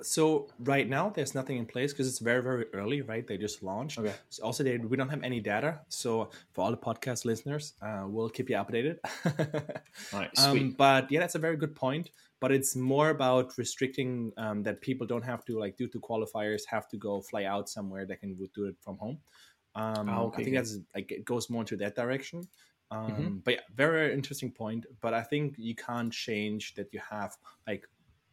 So 0.00 0.46
right 0.60 0.88
now 0.88 1.10
there's 1.10 1.34
nothing 1.34 1.58
in 1.58 1.66
place 1.66 1.92
because 1.92 2.06
it's 2.06 2.20
very 2.20 2.40
very 2.40 2.66
early 2.72 3.02
right? 3.02 3.26
They 3.26 3.36
just 3.36 3.64
launched. 3.64 3.98
Okay. 3.98 4.14
So 4.28 4.44
also 4.44 4.62
they 4.62 4.78
we 4.78 4.96
don't 4.96 5.08
have 5.08 5.24
any 5.24 5.40
data 5.40 5.80
so 5.88 6.30
for 6.52 6.64
all 6.64 6.70
the 6.70 6.76
podcast 6.76 7.24
listeners 7.24 7.74
uh, 7.82 8.04
we'll 8.06 8.28
keep 8.28 8.48
you 8.48 8.56
updated. 8.56 8.98
All 10.12 10.20
right, 10.20 10.30
um, 10.38 10.50
sweet. 10.50 10.76
but 10.76 11.10
yeah 11.10 11.18
that's 11.18 11.34
a 11.34 11.40
very 11.40 11.56
good 11.56 11.74
point 11.74 12.10
but 12.40 12.52
it's 12.52 12.76
more 12.76 13.10
about 13.10 13.56
restricting 13.58 14.32
um, 14.36 14.62
that 14.62 14.80
people 14.80 15.06
don't 15.06 15.24
have 15.24 15.44
to 15.46 15.58
like 15.58 15.76
due 15.76 15.88
to 15.88 16.00
qualifiers 16.00 16.62
have 16.68 16.88
to 16.88 16.96
go 16.96 17.20
fly 17.20 17.44
out 17.44 17.68
somewhere 17.68 18.06
they 18.06 18.16
can 18.16 18.36
do 18.54 18.64
it 18.66 18.76
from 18.80 18.96
home. 18.98 19.18
Um, 19.74 20.08
oh, 20.08 20.26
okay, 20.26 20.42
i 20.42 20.44
think 20.44 20.56
that's 20.56 20.78
like 20.94 21.12
it 21.12 21.24
goes 21.24 21.50
more 21.50 21.62
into 21.62 21.76
that 21.76 21.94
direction. 21.94 22.48
Um, 22.90 23.10
mm-hmm. 23.10 23.36
but 23.44 23.54
yeah 23.54 23.60
very, 23.74 24.14
interesting 24.14 24.50
point 24.50 24.86
but 25.00 25.12
i 25.12 25.22
think 25.22 25.54
you 25.58 25.74
can't 25.74 26.12
change 26.12 26.74
that 26.74 26.92
you 26.92 27.00
have 27.10 27.36
like 27.66 27.84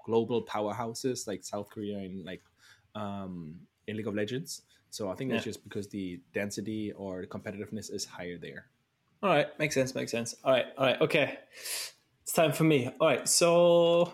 global 0.05 0.45
powerhouses 0.45 1.27
like 1.27 1.43
South 1.43 1.67
Korea 1.69 1.97
and 1.97 2.23
like 2.23 2.43
um, 2.93 3.55
in 3.87 3.97
League 3.97 4.07
of 4.07 4.15
Legends. 4.15 4.61
So 4.91 5.09
I 5.09 5.15
think 5.15 5.31
that's 5.31 5.43
just 5.43 5.63
because 5.63 5.89
the 5.89 6.21
density 6.33 6.93
or 6.93 7.21
the 7.21 7.27
competitiveness 7.27 7.91
is 7.91 8.05
higher 8.05 8.37
there. 8.37 8.67
All 9.21 9.29
right, 9.29 9.47
makes 9.59 9.75
sense, 9.75 9.93
makes 9.95 10.11
sense. 10.11 10.35
All 10.43 10.53
right, 10.53 10.65
all 10.77 10.85
right, 10.85 11.01
okay. 11.01 11.39
It's 12.23 12.31
time 12.31 12.53
for 12.53 12.63
me. 12.63 12.89
All 12.99 13.07
right, 13.07 13.27
so 13.27 14.13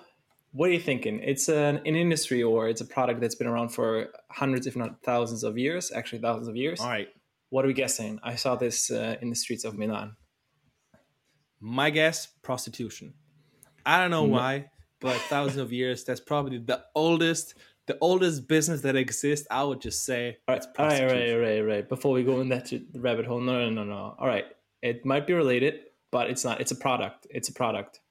what 0.54 0.70
are 0.70 0.74
you 0.74 0.80
thinking? 0.80 1.20
It's 1.20 1.50
an, 1.50 1.82
an 1.86 1.96
industry 1.96 2.42
or 2.42 2.68
it's 2.68 2.82
a 2.82 2.86
product 2.86 3.22
that's 3.22 3.36
been 3.36 3.48
around 3.48 3.70
for 3.70 4.08
hundreds, 4.30 4.66
if 4.66 4.76
not 4.76 5.04
thousands 5.04 5.44
of 5.44 5.58
years, 5.58 5.92
actually 5.94 6.20
thousands 6.20 6.48
of 6.48 6.56
years. 6.56 6.80
All 6.80 6.90
right. 6.90 7.10
What 7.50 7.66
are 7.66 7.68
we 7.68 7.74
guessing? 7.74 8.20
I 8.24 8.36
saw 8.36 8.56
this 8.56 8.90
uh, 8.90 9.18
in 9.22 9.30
the 9.30 9.36
streets 9.36 9.66
of 9.66 9.78
Milan. 9.78 10.16
My 11.62 11.90
guess, 11.92 12.26
prostitution. 12.42 13.14
I 13.86 14.02
don't 14.02 14.12
know 14.12 14.26
No. 14.26 14.34
why, 14.34 14.72
but 15.00 15.16
thousands 15.22 15.58
of 15.60 15.72
years. 15.72 16.04
That's 16.04 16.20
probably 16.20 16.58
the 16.58 16.84
oldest, 16.96 17.54
the 17.86 17.98
oldest 18.02 18.48
business 18.48 18.82
that 18.82 18.96
exists. 18.96 19.48
I 19.52 19.64
would 19.64 19.80
just 19.82 20.04
say 20.04 20.38
All 20.48 20.56
right, 20.56 20.58
it's 20.64 20.68
all 20.80 20.86
right, 20.88 21.04
right, 21.12 21.36
right, 21.36 21.62
right. 21.62 21.90
Before 21.90 22.14
we 22.14 22.24
go 22.24 22.42
in 22.42 22.50
that 22.50 22.66
to- 22.68 22.86
rabbit 22.96 23.26
hole, 23.26 23.40
no, 23.40 23.70
no, 23.70 23.70
no, 23.70 23.84
no. 23.84 24.16
All 24.18 24.28
right, 24.28 24.46
it 24.82 25.06
might 25.06 25.26
be 25.28 25.34
related, 25.34 25.82
but 26.12 26.30
it's 26.30 26.44
not. 26.44 26.60
It's 26.62 26.72
a 26.72 26.76
product. 26.76 27.28
It's 27.30 27.50
a 27.50 27.54
product. 27.54 28.02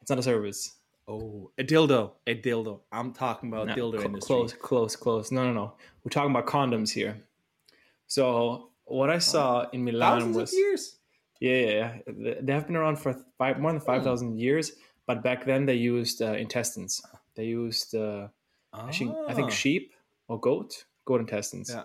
It's 0.00 0.10
not 0.10 0.18
a 0.18 0.22
service. 0.22 0.76
Oh, 1.06 1.50
a 1.58 1.64
dildo, 1.64 2.12
a 2.26 2.34
dildo. 2.34 2.80
I'm 2.90 3.12
talking 3.12 3.50
about 3.50 3.66
No, 3.68 3.74
dildo 3.74 3.92
cl- 3.98 4.04
industry. 4.06 4.26
Close, 4.36 4.52
close, 4.54 4.96
close. 4.96 5.30
No, 5.32 5.44
no, 5.44 5.52
no. 5.52 5.72
We're 6.02 6.10
talking 6.10 6.30
about 6.30 6.46
condoms 6.46 6.90
here. 6.90 7.22
So 8.06 8.70
what 8.84 9.10
I 9.10 9.18
saw 9.18 9.68
in 9.70 9.84
Milan 9.84 10.20
Thousands 10.20 10.36
was 10.36 10.52
of 10.52 10.58
years. 10.58 10.96
Yeah, 11.46 11.60
yeah, 11.66 11.74
yeah. 12.06 12.36
They 12.44 12.52
have 12.52 12.66
been 12.66 12.76
around 12.76 12.96
for 12.98 13.12
five, 13.38 13.58
more 13.60 13.72
than 13.72 13.80
five 13.80 14.02
thousand 14.02 14.02
Hmm. 14.02 14.08
thousand 14.10 14.40
years. 14.46 14.72
But 15.06 15.22
back 15.22 15.44
then 15.44 15.66
they 15.66 15.74
used 15.94 16.22
uh, 16.22 16.32
intestines. 16.44 17.02
They 17.36 17.44
used 17.44 17.94
uh, 17.94 18.28
actually, 18.72 19.12
I 19.28 19.34
think 19.34 19.50
Ah. 19.50 19.54
sheep 19.62 19.92
or 20.28 20.40
goat, 20.40 20.86
goat 21.04 21.20
intestines. 21.20 21.68
Yeah. 21.70 21.84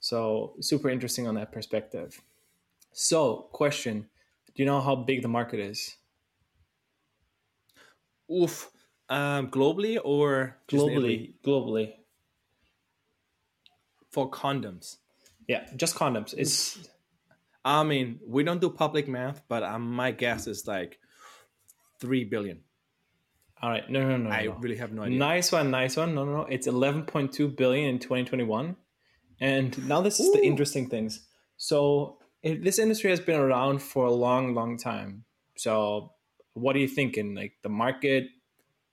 So 0.00 0.54
super 0.60 0.90
interesting 0.90 1.26
on 1.26 1.34
that 1.36 1.50
perspective. 1.52 2.20
So 2.92 3.48
question: 3.52 4.10
Do 4.54 4.62
you 4.62 4.66
know 4.66 4.80
how 4.80 4.96
big 4.96 5.22
the 5.22 5.28
market 5.28 5.60
is 5.60 5.96
Oof. 8.30 8.70
Um, 9.08 9.50
globally 9.50 9.98
or 10.04 10.58
just 10.68 10.84
in 10.86 10.92
Italy? 10.92 11.34
globally? 11.42 11.44
Globally, 11.46 11.94
for 14.10 14.30
condoms? 14.30 14.98
yeah, 15.48 15.64
just 15.76 15.94
condoms. 15.96 16.34
It's 16.36 16.76
I 17.68 17.82
mean, 17.82 18.20
we 18.26 18.44
don't 18.44 18.60
do 18.60 18.70
public 18.70 19.08
math, 19.08 19.42
but 19.48 19.62
um, 19.62 19.92
my 19.92 20.10
guess 20.10 20.46
is 20.46 20.66
like 20.66 20.98
three 22.00 22.24
billion. 22.24 22.60
all 23.62 23.70
right. 23.70 23.88
No, 23.90 24.08
no, 24.08 24.16
no. 24.16 24.30
I 24.30 24.44
no. 24.44 24.52
really 24.54 24.76
have 24.76 24.92
no 24.92 25.02
idea. 25.02 25.18
Nice 25.18 25.52
one, 25.52 25.70
nice 25.70 25.96
one. 25.96 26.14
No, 26.14 26.24
no, 26.24 26.32
no. 26.38 26.42
It's 26.44 26.66
11.2 26.66 27.56
billion 27.56 27.88
in 27.90 27.98
2021. 27.98 28.76
And 29.40 29.88
now 29.88 30.00
this 30.00 30.18
is 30.18 30.32
the 30.32 30.42
interesting 30.42 30.88
things. 30.88 31.26
So 31.58 32.18
it, 32.42 32.64
this 32.64 32.78
industry 32.78 33.10
has 33.10 33.20
been 33.20 33.38
around 33.38 33.82
for 33.82 34.06
a 34.06 34.12
long, 34.12 34.54
long 34.54 34.78
time. 34.78 35.24
So 35.56 36.12
what 36.54 36.74
are 36.74 36.78
you 36.78 36.88
thinking? 36.88 37.34
Like 37.34 37.52
the 37.62 37.68
market 37.68 38.28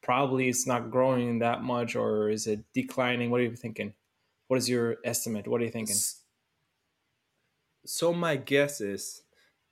probably 0.02 0.50
is 0.50 0.68
not 0.68 0.92
growing 0.92 1.40
that 1.40 1.64
much, 1.64 1.96
or 1.96 2.30
is 2.30 2.46
it 2.46 2.60
declining? 2.74 3.32
What 3.32 3.40
are 3.40 3.46
you 3.46 3.56
thinking? 3.56 3.94
What 4.48 4.58
is 4.58 4.70
your 4.70 4.98
estimate? 5.06 5.48
What 5.48 5.62
are 5.62 5.64
you 5.64 5.72
thinking? 5.72 5.96
S- 5.96 6.22
So 7.86 8.14
my 8.14 8.36
guess 8.36 8.82
is, 8.82 9.22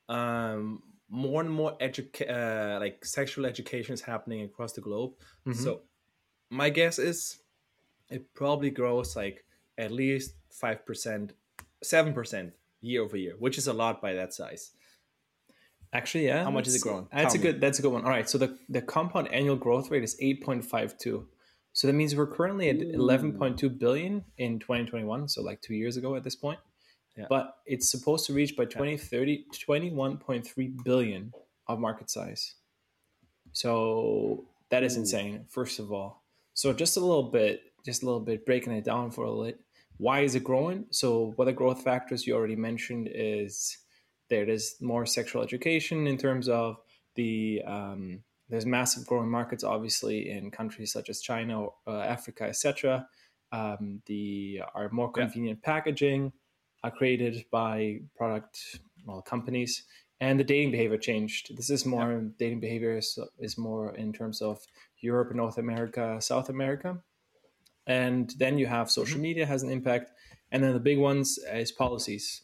um, 0.10 0.84
more 1.10 1.42
and 1.42 1.50
more 1.50 1.78
educa- 1.80 2.30
uh, 2.30 2.80
like 2.80 3.06
sexual 3.06 3.46
education 3.46 3.94
is 3.94 4.02
happening 4.02 4.42
across 4.44 4.74
the 4.74 4.82
globe. 4.82 5.14
Mhm. 5.46 5.56
So 5.56 5.82
my 6.50 6.70
guess 6.70 6.98
is, 7.00 7.40
it 8.10 8.34
probably 8.34 8.70
grows 8.70 9.16
like 9.16 9.46
at 9.78 9.92
least 9.92 10.34
five 10.52 10.86
percent, 10.86 11.34
seven 11.84 12.14
percent 12.14 12.54
year 12.82 13.02
over 13.02 13.18
year, 13.18 13.36
which 13.40 13.58
is 13.58 13.68
a 13.68 13.74
lot 13.74 14.02
by 14.02 14.14
that 14.14 14.34
size. 14.34 14.72
Actually, 15.92 16.26
yeah. 16.26 16.44
How 16.44 16.52
much 16.52 16.68
is 16.68 16.76
it 16.76 16.82
growing? 16.82 17.08
That's 17.12 17.34
Tell 17.34 17.42
a 17.42 17.46
me. 17.46 17.52
good. 17.52 17.62
That's 17.62 17.78
a 17.80 17.82
good 17.84 17.92
one. 17.92 18.04
All 18.04 18.10
right. 18.10 18.28
So 18.28 18.38
the 18.40 18.58
the 18.70 18.82
compound 18.82 19.28
annual 19.32 19.56
growth 19.56 19.92
rate 19.92 20.04
is 20.04 20.18
eight 20.20 20.42
point 20.44 20.66
five 20.66 20.98
two. 20.98 21.28
So 21.74 21.88
that 21.88 21.94
means 21.94 22.16
we're 22.16 22.28
currently 22.28 22.70
at 22.70 22.78
eleven 22.82 23.38
point 23.38 23.60
two 23.60 23.70
billion 23.70 24.26
in 24.38 24.60
twenty 24.60 24.86
twenty 24.86 25.06
one. 25.06 25.28
So 25.28 25.42
like 25.44 25.62
two 25.62 25.76
years 25.76 25.96
ago 25.98 26.16
at 26.16 26.24
this 26.24 26.36
point. 26.36 26.60
Yeah. 27.18 27.26
But 27.30 27.56
it's 27.66 27.90
supposed 27.92 28.26
to 28.28 28.34
reach 28.34 28.56
by 28.56 28.66
2030 28.66 29.46
21.3 29.54 30.84
billion 30.84 31.32
of 31.68 31.80
market 31.80 32.10
size. 32.10 32.56
So 33.52 34.46
that 34.70 34.84
is 34.84 34.96
Ooh. 34.98 35.02
insane. 35.02 35.46
First 35.50 35.80
of 35.80 35.92
all, 35.92 36.24
so 36.54 36.74
just 36.74 36.98
a 36.98 37.00
little 37.00 37.30
bit, 37.30 37.62
just 37.86 38.04
a 38.04 38.06
little 38.06 38.20
bit 38.20 38.46
breaking 38.46 38.74
it 38.74 38.84
down 38.86 39.12
for 39.12 39.26
a 39.26 39.32
little. 39.32 39.60
Why 39.98 40.22
is 40.22 40.36
it 40.36 40.44
growing? 40.44 40.86
So 40.90 41.34
what 41.36 41.46
the 41.46 41.54
growth 41.54 41.84
factors 41.84 42.26
you 42.26 42.36
already 42.36 42.56
mentioned 42.56 43.10
is 43.14 43.78
there 44.30 44.50
is 44.50 44.76
more 44.82 45.06
sexual 45.06 45.44
education 45.44 46.08
in 46.08 46.18
terms 46.18 46.50
of 46.50 46.78
the 47.16 47.62
um, 47.68 48.24
there's 48.50 48.66
massive 48.66 49.06
growing 49.06 49.30
markets 49.30 49.64
obviously 49.64 50.32
in 50.32 50.50
countries 50.50 50.92
such 50.92 51.10
as 51.10 51.22
China, 51.22 51.68
uh, 51.88 52.00
Africa, 52.00 52.46
etc. 52.46 53.08
Um, 53.52 54.02
the 54.08 54.62
are 54.74 54.90
more 54.90 55.12
Yeah. 55.16 55.24
convenient 55.26 55.62
packaging 55.62 56.34
are 56.84 56.92
created 56.92 57.46
by 57.52 58.02
product 58.16 58.80
well 59.06 59.22
companies 59.22 59.84
and 60.20 60.40
the 60.40 60.44
dating 60.44 60.72
behavior 60.72 60.98
changed. 60.98 61.56
This 61.58 61.70
is 61.70 61.86
more 61.86 62.22
dating 62.40 62.62
behavior 62.62 62.98
is, 62.98 63.20
is 63.40 63.58
more 63.58 63.94
in 63.96 64.14
terms 64.14 64.42
of 64.42 64.60
Europe, 65.02 65.36
North 65.36 65.58
America, 65.58 66.18
South 66.22 66.48
America, 66.50 66.98
and 67.88 68.34
then 68.38 68.58
you 68.58 68.66
have 68.68 68.90
social 68.90 69.16
mm-hmm. 69.16 69.24
media 69.24 69.46
has 69.46 69.64
an 69.64 69.70
impact, 69.70 70.12
and 70.52 70.64
then 70.64 70.74
the 70.74 70.80
big 70.80 70.98
ones 70.98 71.40
is 71.52 71.72
policies. 71.72 72.44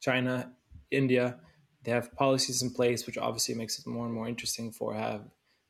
China, 0.00 0.52
India, 0.90 1.36
they 1.84 1.90
have 1.90 2.14
policies 2.14 2.62
in 2.62 2.70
place, 2.70 3.06
which 3.06 3.18
obviously 3.18 3.54
makes 3.54 3.78
it 3.78 3.86
more 3.86 4.06
and 4.06 4.14
more 4.14 4.28
interesting 4.28 4.72
for 4.72 4.94
have, 4.94 5.22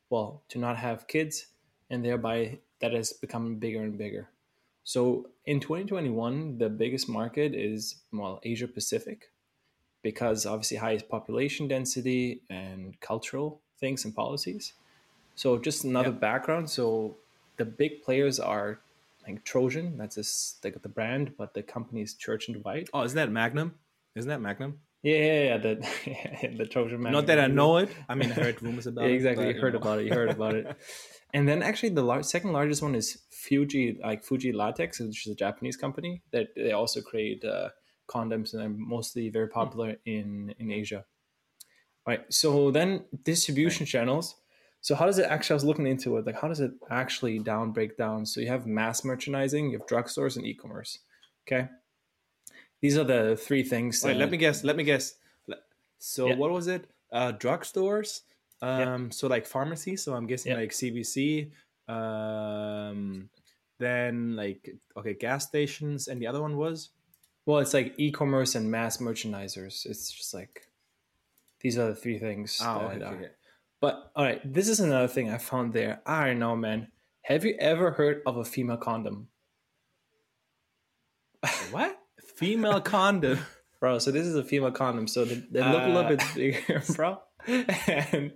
well, 0.09 0.43
to 0.49 0.57
not 0.57 0.77
have 0.77 1.07
kids, 1.07 1.47
and 1.89 2.05
thereby 2.05 2.59
that 2.79 2.93
has 2.93 3.11
become 3.11 3.55
bigger 3.55 3.81
and 3.83 3.97
bigger. 3.97 4.29
So 4.83 5.29
in 5.45 5.59
2021, 5.59 6.57
the 6.57 6.69
biggest 6.69 7.07
market 7.07 7.53
is 7.53 7.95
well 8.11 8.39
Asia 8.43 8.67
Pacific, 8.67 9.31
because 10.01 10.45
obviously 10.45 10.77
highest 10.77 11.07
population 11.09 11.67
density 11.67 12.41
and 12.49 12.99
cultural 12.99 13.61
things 13.79 14.05
and 14.05 14.15
policies. 14.15 14.73
So 15.35 15.57
just 15.57 15.83
another 15.83 16.11
Yeah. 16.11 16.17
background. 16.17 16.69
So 16.69 17.17
the 17.57 17.65
big 17.65 18.01
players 18.03 18.39
are 18.39 18.81
like 19.27 19.43
Trojan, 19.43 19.97
that's 19.97 20.15
just 20.15 20.63
like 20.63 20.81
the 20.81 20.89
brand, 20.89 21.37
but 21.37 21.53
the 21.53 21.61
company 21.61 22.01
is 22.01 22.15
Church 22.15 22.47
and 22.47 22.61
Dwight. 22.61 22.89
Oh, 22.93 23.03
isn't 23.03 23.15
that 23.15 23.31
Magnum? 23.31 23.75
Isn't 24.15 24.29
that 24.29 24.41
Magnum? 24.41 24.81
Yeah, 25.03 25.17
yeah, 25.17 25.43
yeah. 25.43 25.57
The, 25.57 26.53
the 26.57 26.65
Trojan 26.65 27.01
man. 27.01 27.11
Not 27.11 27.25
that 27.27 27.39
I 27.39 27.47
know 27.47 27.77
it. 27.77 27.89
I 28.07 28.15
mean, 28.15 28.31
I 28.31 28.35
heard 28.35 28.61
rumors 28.63 28.85
about 28.87 29.05
Yeah, 29.05 29.11
it. 29.11 29.15
exactly. 29.15 29.47
you 29.53 29.59
heard 29.59 29.73
know. 29.73 29.79
about 29.79 29.99
it. 29.99 30.05
You 30.07 30.13
heard 30.13 30.29
about 30.29 30.55
it. 30.55 30.77
And 31.33 31.47
then 31.47 31.63
actually, 31.63 31.89
the 31.95 32.01
lar- 32.03 32.23
second 32.23 32.51
largest 32.51 32.81
one 32.81 32.93
is 32.93 33.23
Fuji, 33.31 33.97
like 34.03 34.21
Fuji 34.21 34.51
Latex, 34.51 34.99
which 34.99 35.25
is 35.25 35.31
a 35.31 35.35
Japanese 35.35 35.77
company 35.77 36.21
that 36.33 36.47
they 36.57 36.73
also 36.73 36.99
create 36.99 37.41
uh, 37.45 37.69
condoms 38.09 38.51
and 38.51 38.61
they're 38.61 38.67
mostly 38.67 39.29
very 39.29 39.47
popular 39.47 39.95
in 40.05 40.53
in 40.59 40.71
Asia. 40.71 41.05
All 42.05 42.13
right. 42.13 42.25
So 42.33 42.69
then 42.69 43.05
distribution 43.23 43.85
channels. 43.85 44.35
So 44.81 44.93
how 44.93 45.05
does 45.05 45.19
it 45.19 45.25
actually? 45.29 45.53
I 45.53 45.59
was 45.61 45.63
looking 45.63 45.87
into 45.87 46.17
it. 46.17 46.25
Like, 46.25 46.41
how 46.41 46.49
does 46.49 46.59
it 46.59 46.71
actually 46.89 47.39
down 47.39 47.71
break 47.71 47.95
down? 47.95 48.25
So 48.25 48.41
you 48.41 48.47
have 48.47 48.67
mass 48.67 49.05
merchandising, 49.05 49.69
you 49.71 49.77
have 49.77 49.87
drugstores, 49.87 50.35
and 50.35 50.45
e-commerce. 50.45 50.99
Okay. 51.47 51.69
These 52.81 52.97
are 52.97 53.03
the 53.03 53.35
three 53.37 53.63
things. 53.63 54.03
Wait, 54.03 54.17
let 54.17 54.29
me 54.31 54.37
guess. 54.37 54.63
Let 54.63 54.75
me 54.75 54.83
guess. 54.83 55.15
So 55.99 56.27
Yeah. 56.27 56.35
what 56.35 56.49
was 56.51 56.67
it? 56.67 56.89
Uh, 57.11 57.31
drugstores. 57.33 58.21
Yeah. 58.61 58.93
Um, 58.93 59.11
so 59.11 59.27
like 59.27 59.45
pharmacy. 59.45 59.95
So 59.95 60.13
I'm 60.15 60.25
guessing 60.25 60.51
Yeah. 60.53 60.59
like 60.59 60.71
CBC. 60.71 61.51
Um, 61.87 63.29
then 63.77 64.35
like 64.35 64.75
okay, 64.97 65.13
gas 65.13 65.47
stations, 65.47 66.07
and 66.07 66.21
the 66.21 66.27
other 66.27 66.41
one 66.41 66.57
was 66.57 66.89
Well, 67.45 67.59
it's 67.59 67.73
like 67.73 67.93
e-commerce 67.97 68.53
and 68.55 68.69
mass 68.69 68.97
merchandisers. 68.97 69.85
It's 69.85 70.11
just 70.11 70.33
like 70.33 70.67
these 71.59 71.77
are 71.77 71.87
the 71.87 71.95
three 71.95 72.17
things. 72.19 72.57
oh, 72.61 72.87
okay, 72.87 73.03
okay. 73.03 73.29
But 73.79 74.11
all 74.15 74.23
right, 74.23 74.41
this 74.53 74.67
is 74.69 74.79
another 74.79 75.07
thing 75.07 75.29
I 75.29 75.37
found 75.37 75.73
there. 75.73 76.01
I 76.05 76.27
don't 76.27 76.39
know, 76.39 76.55
man. 76.55 76.91
Have 77.23 77.45
you 77.45 77.55
ever 77.59 77.91
heard 77.91 78.21
of 78.25 78.37
a 78.37 78.45
female 78.45 78.77
condom, 78.77 79.27
what 81.71 82.00
female 82.41 82.81
condom? 82.81 83.39
bro? 83.79 83.99
So 83.99 84.11
this 84.11 84.25
is 84.27 84.35
a 84.35 84.43
female 84.43 84.71
condom. 84.71 85.07
So 85.07 85.23
they, 85.25 85.35
they 85.49 85.61
look 85.61 85.83
a 85.83 85.87
little 85.87 86.05
Uh. 86.05 86.09
bit 86.09 86.23
bigger, 86.35 86.83
bro. 86.95 87.19
And 87.47 88.33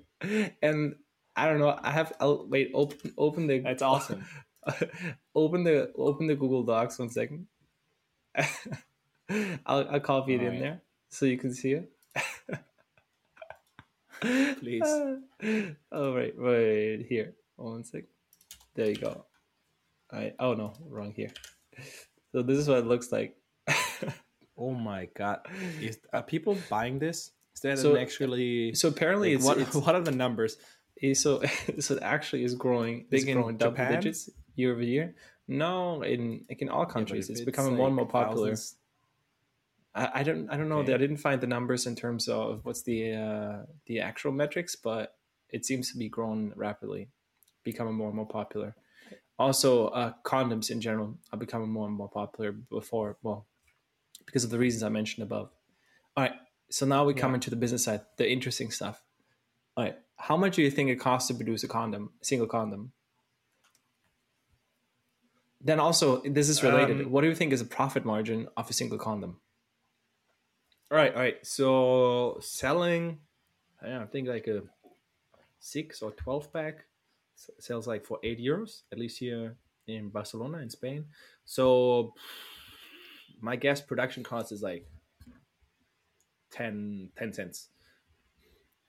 and 0.62 0.96
I 1.36 1.48
don't 1.50 1.60
know. 1.60 1.78
I 1.82 1.92
have. 1.92 2.14
I'll, 2.22 2.48
wait. 2.48 2.72
Open 2.74 3.14
open 3.18 3.48
the. 3.48 3.60
That's 3.60 3.82
awesome. 3.84 4.24
open 5.36 5.64
the 5.64 5.92
open 5.98 6.28
the 6.28 6.36
Google 6.36 6.64
Docs 6.64 6.98
one 6.98 7.10
second. 7.10 7.48
I'll 9.66 9.88
I'll 9.90 10.00
copy 10.00 10.34
it 10.36 10.42
in 10.42 10.46
Alright. 10.48 10.60
there 10.62 10.82
so 11.10 11.26
you 11.26 11.38
can 11.38 11.54
see 11.54 11.74
it. 11.74 11.92
Please. 14.60 14.82
oh 15.92 16.14
right, 16.16 16.34
wait 16.38 17.06
here. 17.10 17.34
One 17.58 17.84
sec. 17.84 18.04
There 18.76 18.90
you 18.90 18.96
go. 18.96 19.26
I 20.12 20.34
oh 20.40 20.54
no, 20.54 20.74
wrong 20.90 21.12
here. 21.16 21.32
So 22.32 22.42
this 22.42 22.58
is 22.58 22.68
what 22.68 22.80
it 22.80 22.88
looks 22.88 23.12
like. 23.12 23.36
Oh 24.58 24.72
my 24.74 25.10
god! 25.16 25.40
Is, 25.82 26.00
are 26.14 26.24
people 26.24 26.58
buying 26.70 27.00
this? 27.00 27.32
Is 27.54 27.62
that 27.62 27.78
So- 27.80 27.98
actually? 27.98 28.74
So 28.74 28.88
apparently, 28.90 29.30
like, 29.30 29.38
it's, 29.38 29.46
what, 29.46 29.58
it's 29.58 29.76
what 29.86 29.96
are 29.96 30.02
the 30.02 30.12
numbers? 30.12 30.58
Eh, 31.02 31.14
so 31.14 31.42
so 31.80 31.96
it 31.96 32.04
actually 32.04 32.44
is 32.44 32.56
growing 32.56 33.06
Big 33.10 33.22
it's 33.22 33.28
in 33.30 33.38
growing 33.38 33.58
double 33.58 33.74
Japan? 33.76 33.94
digits 33.96 34.30
year 34.56 34.72
over 34.72 34.82
year 34.82 35.14
no 35.48 36.02
in 36.02 36.46
like 36.50 36.62
in 36.62 36.70
all 36.70 36.86
countries 36.86 37.30
if 37.30 37.36
it's 37.36 37.42
becoming 37.46 37.76
more 37.76 37.88
and 37.88 37.96
more 37.98 38.08
popular 38.08 38.52
thousands- 38.52 38.78
I, 39.94 40.10
I 40.20 40.24
don't 40.24 40.50
i 40.50 40.56
don't 40.58 40.70
know 40.70 40.80
Okay. 40.80 40.94
i 40.94 40.98
didn't 40.98 41.18
find 41.18 41.40
the 41.42 41.48
numbers 41.48 41.86
in 41.86 41.96
terms 41.96 42.28
of 42.30 42.62
what's 42.64 42.82
the 42.84 43.14
uh 43.14 43.66
the 43.88 44.00
actual 44.00 44.32
metrics 44.32 44.76
but 44.76 45.16
it 45.50 45.66
seems 45.66 45.92
to 45.92 45.98
be 45.98 46.08
growing 46.10 46.54
rapidly 46.56 47.10
becoming 47.64 47.94
more 47.96 48.08
and 48.08 48.16
more 48.16 48.26
popular 48.28 48.76
also 49.38 49.88
uh 49.90 50.14
condoms 50.24 50.72
in 50.72 50.80
general 50.82 51.18
are 51.34 51.38
becoming 51.38 51.70
more 51.70 51.88
and 51.88 51.96
more 51.98 52.10
popular 52.10 52.52
before 52.54 53.18
well 53.22 53.46
because 54.26 54.44
of 54.44 54.50
the 54.50 54.60
reasons 54.60 54.84
i 54.84 54.90
mentioned 54.90 55.24
above. 55.24 55.50
All 56.16 56.24
right 56.24 56.34
so 56.70 56.86
now 56.86 57.06
we 57.06 57.14
come 57.14 57.34
into 57.34 57.50
the 57.50 57.56
business 57.56 57.84
side 57.84 58.02
the 58.18 58.30
interesting 58.30 58.72
stuff. 58.72 59.02
All 59.76 59.84
right 59.84 59.98
how 60.18 60.38
much 60.38 60.56
do 60.56 60.62
you 60.62 60.72
think 60.72 60.90
it 60.90 60.96
costs 60.96 61.28
to 61.28 61.34
produce 61.34 61.64
a 61.64 61.68
condom 61.68 62.12
a 62.22 62.26
single 62.26 62.48
condom? 62.48 62.92
Then 65.62 65.80
also 65.80 66.22
this 66.22 66.48
is 66.48 66.62
related. 66.62 67.02
Um, 67.02 67.12
what 67.12 67.22
do 67.22 67.28
you 67.28 67.36
think 67.36 67.52
is 67.52 67.62
a 67.62 67.66
profit 67.66 68.06
margin 68.06 68.48
of 68.56 68.70
a 68.70 68.74
single 68.74 69.00
condom? 69.00 69.38
All 70.92 70.98
right, 70.98 71.14
all 71.14 71.20
right. 71.20 71.38
So 71.44 72.38
selling, 72.42 73.18
I 73.82 73.88
don't 73.88 73.96
know, 73.96 74.02
I 74.04 74.06
think 74.06 74.28
like 74.28 74.48
a 74.48 74.62
six 75.60 76.04
or 76.04 76.12
twelve 76.12 76.54
pack 76.54 76.86
sells 77.60 77.88
like 77.88 78.06
for 78.06 78.20
eight 78.24 78.40
euros, 78.40 78.84
at 78.92 79.00
least 79.00 79.18
here 79.18 79.58
in 79.88 80.10
Barcelona 80.10 80.60
in 80.60 80.70
Spain. 80.70 81.06
So 81.46 82.14
my 83.42 83.56
guess 83.56 83.82
production 83.82 84.24
cost 84.24 84.52
is 84.52 84.62
like 84.62 84.86
10, 86.52 87.10
10 87.18 87.34
cents. 87.34 87.70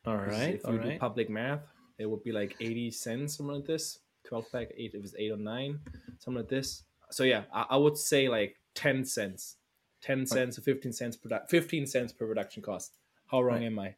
All 0.07 0.17
right. 0.17 0.55
If 0.55 0.65
all 0.67 0.75
you 0.75 0.81
do 0.81 0.99
public 0.99 1.29
math, 1.29 1.63
it 1.99 2.07
would 2.07 2.23
be 2.23 2.33
like 2.33 2.55
80 2.61 2.91
cents, 2.93 3.37
something 3.37 3.57
like 3.57 3.67
this. 3.67 3.99
12 4.29 4.45
pack, 4.53 4.69
eight, 4.77 4.93
if 4.95 5.05
it's 5.05 5.15
eight 5.19 5.31
or 5.31 5.37
nine, 5.37 5.79
something 6.19 6.41
like 6.43 6.49
this. 6.49 6.83
So 7.11 7.23
yeah, 7.25 7.43
I, 7.53 7.67
I 7.71 7.77
would 7.77 7.97
say 7.97 8.29
like 8.29 8.57
10 8.75 9.05
cents. 9.05 9.57
10 10.03 10.27
cents 10.27 10.59
or 10.59 10.63
15 10.63 10.93
cents 10.93 11.17
per 11.17 11.41
15 11.49 11.87
cents 11.87 12.13
per 12.13 12.27
production 12.27 12.63
cost. 12.63 12.93
How 13.31 13.43
wrong 13.43 13.59
Right. 13.59 13.67
am 13.67 13.79
I? 13.79 13.95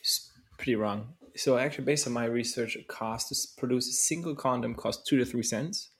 s- 0.00 0.30
pretty 0.58 0.76
wrong. 0.76 1.14
So 1.36 1.56
actually, 1.58 1.84
based 1.84 2.06
on 2.06 2.12
my 2.12 2.26
research, 2.26 2.76
it 2.76 2.86
costs 2.86 3.30
to 3.54 3.60
produce 3.60 3.88
a 3.88 3.92
single 3.92 4.36
condom 4.36 4.74
costs 4.76 5.02
two 5.08 5.16
to 5.18 5.24
three 5.24 5.42
cents, 5.42 5.90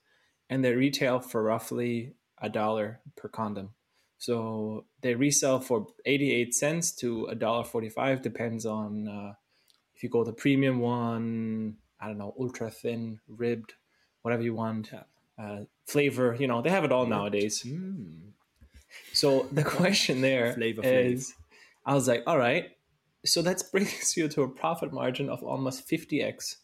and 0.49 0.63
they 0.63 0.73
retail 0.73 1.19
for 1.19 1.43
roughly 1.43 2.13
a 2.41 2.49
dollar 2.49 2.99
per 3.15 3.27
condom. 3.27 3.69
So 4.17 4.85
they 5.01 5.15
resell 5.15 5.59
for 5.59 5.87
eighty-eight 6.05 6.53
cents 6.55 6.91
to 6.97 7.25
a 7.25 7.35
dollar 7.35 7.63
forty-five, 7.63 8.21
depends 8.21 8.65
on 8.65 9.07
uh, 9.07 9.33
if 9.95 10.03
you 10.03 10.09
go 10.09 10.23
the 10.23 10.33
premium 10.33 10.79
one. 10.79 11.77
I 11.99 12.07
don't 12.07 12.17
know, 12.17 12.33
ultra 12.39 12.69
thin, 12.69 13.19
ribbed, 13.27 13.73
whatever 14.21 14.43
you 14.43 14.53
want. 14.53 14.91
Uh, 15.37 15.61
flavor, 15.87 16.35
you 16.39 16.47
know, 16.47 16.61
they 16.61 16.69
have 16.69 16.83
it 16.83 16.91
all 16.91 17.05
nowadays. 17.05 17.63
Mm. 17.65 18.31
So 19.13 19.47
the 19.51 19.63
question 19.63 20.21
there 20.21 20.47
is, 20.47 20.55
Flavor 20.55 20.81
Flav. 20.81 21.31
I 21.85 21.93
was 21.93 22.07
like, 22.07 22.23
all 22.27 22.37
right, 22.37 22.71
so 23.25 23.41
that 23.41 23.61
brings 23.71 24.15
you 24.17 24.27
to 24.29 24.43
a 24.43 24.47
profit 24.47 24.93
margin 24.93 25.29
of 25.29 25.43
almost 25.43 25.87
50x. 25.89 26.55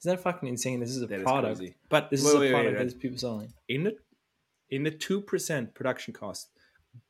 Isn't 0.00 0.16
that 0.16 0.20
fucking 0.20 0.48
insane? 0.48 0.80
This 0.80 0.90
is 0.90 1.02
a 1.02 1.06
That 1.06 1.18
is 1.20 1.22
product. 1.22 1.58
crazy. 1.58 1.74
But 1.88 2.10
This 2.10 2.22
wait, 2.24 2.28
is 2.30 2.34
a 2.34 2.40
wait, 2.40 2.50
product 2.52 2.78
wait. 2.78 2.88
that 2.88 3.00
people 3.00 3.18
selling. 3.18 3.52
in 3.68 3.84
the 3.84 3.96
in 4.74 4.82
the 4.82 4.90
two 4.90 5.20
percent 5.20 5.74
production 5.74 6.12
cost, 6.12 6.48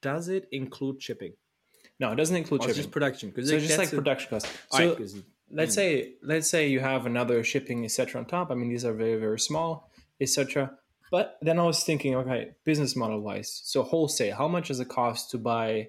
does 0.02 0.28
it 0.28 0.48
include 0.52 1.02
shipping? 1.02 1.34
No, 2.00 2.12
it 2.12 2.16
doesn't 2.16 2.36
include 2.36 2.62
it's 2.62 2.66
shipping. 2.66 2.82
just 2.82 2.90
production? 2.90 3.30
Because 3.30 3.48
so 3.48 3.56
it's 3.56 3.66
just 3.66 3.78
like 3.78 3.90
production 3.90 4.30
cost. 4.30 4.46
So 4.70 4.88
right, 4.88 4.98
'cause- 4.98 5.22
let's 5.50 5.74
hmm. 5.74 5.80
say 5.80 6.12
let's 6.22 6.48
say 6.48 6.68
you 6.68 6.80
have 6.80 7.06
another 7.06 7.42
shipping 7.44 7.84
etc 7.84 8.20
on 8.20 8.26
top 8.26 8.50
i 8.50 8.54
mean 8.54 8.68
these 8.68 8.84
are 8.84 8.92
very 8.92 9.16
very 9.16 9.38
small 9.38 9.90
etc 10.20 10.70
but 11.10 11.38
then 11.42 11.58
i 11.58 11.62
was 11.62 11.84
thinking 11.84 12.14
okay 12.14 12.52
business 12.64 12.96
model 12.96 13.20
wise 13.20 13.60
so 13.64 13.82
wholesale 13.82 14.34
how 14.34 14.48
much 14.48 14.68
does 14.68 14.80
it 14.80 14.88
cost 14.88 15.30
to 15.30 15.38
buy 15.38 15.88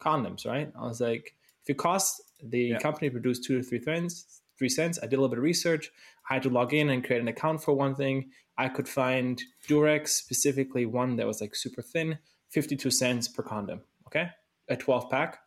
condoms 0.00 0.46
right 0.46 0.72
i 0.78 0.86
was 0.86 1.00
like 1.00 1.34
if 1.62 1.70
it 1.70 1.78
costs 1.78 2.20
the 2.42 2.60
Yeah. 2.60 2.78
company 2.78 3.10
produced 3.10 3.44
two 3.44 3.58
to 3.58 3.62
three 3.62 3.82
cents 3.82 4.40
three 4.58 4.68
cents 4.68 4.98
i 5.02 5.06
did 5.06 5.16
a 5.16 5.20
little 5.20 5.28
bit 5.28 5.38
of 5.38 5.44
research 5.44 5.90
i 6.30 6.34
had 6.34 6.42
to 6.44 6.50
log 6.50 6.72
in 6.72 6.90
and 6.90 7.04
create 7.04 7.20
an 7.22 7.28
account 7.28 7.62
for 7.62 7.74
one 7.74 7.94
thing 7.94 8.30
i 8.58 8.68
could 8.68 8.88
find 8.88 9.42
durex 9.68 10.08
specifically 10.08 10.84
one 10.84 11.16
that 11.16 11.26
was 11.26 11.40
like 11.40 11.54
super 11.54 11.82
thin 11.82 12.18
52 12.50 12.90
cents 12.90 13.28
per 13.28 13.42
condom 13.42 13.80
okay 14.06 14.30
a 14.68 14.76
12 14.76 15.08
pack 15.10 15.38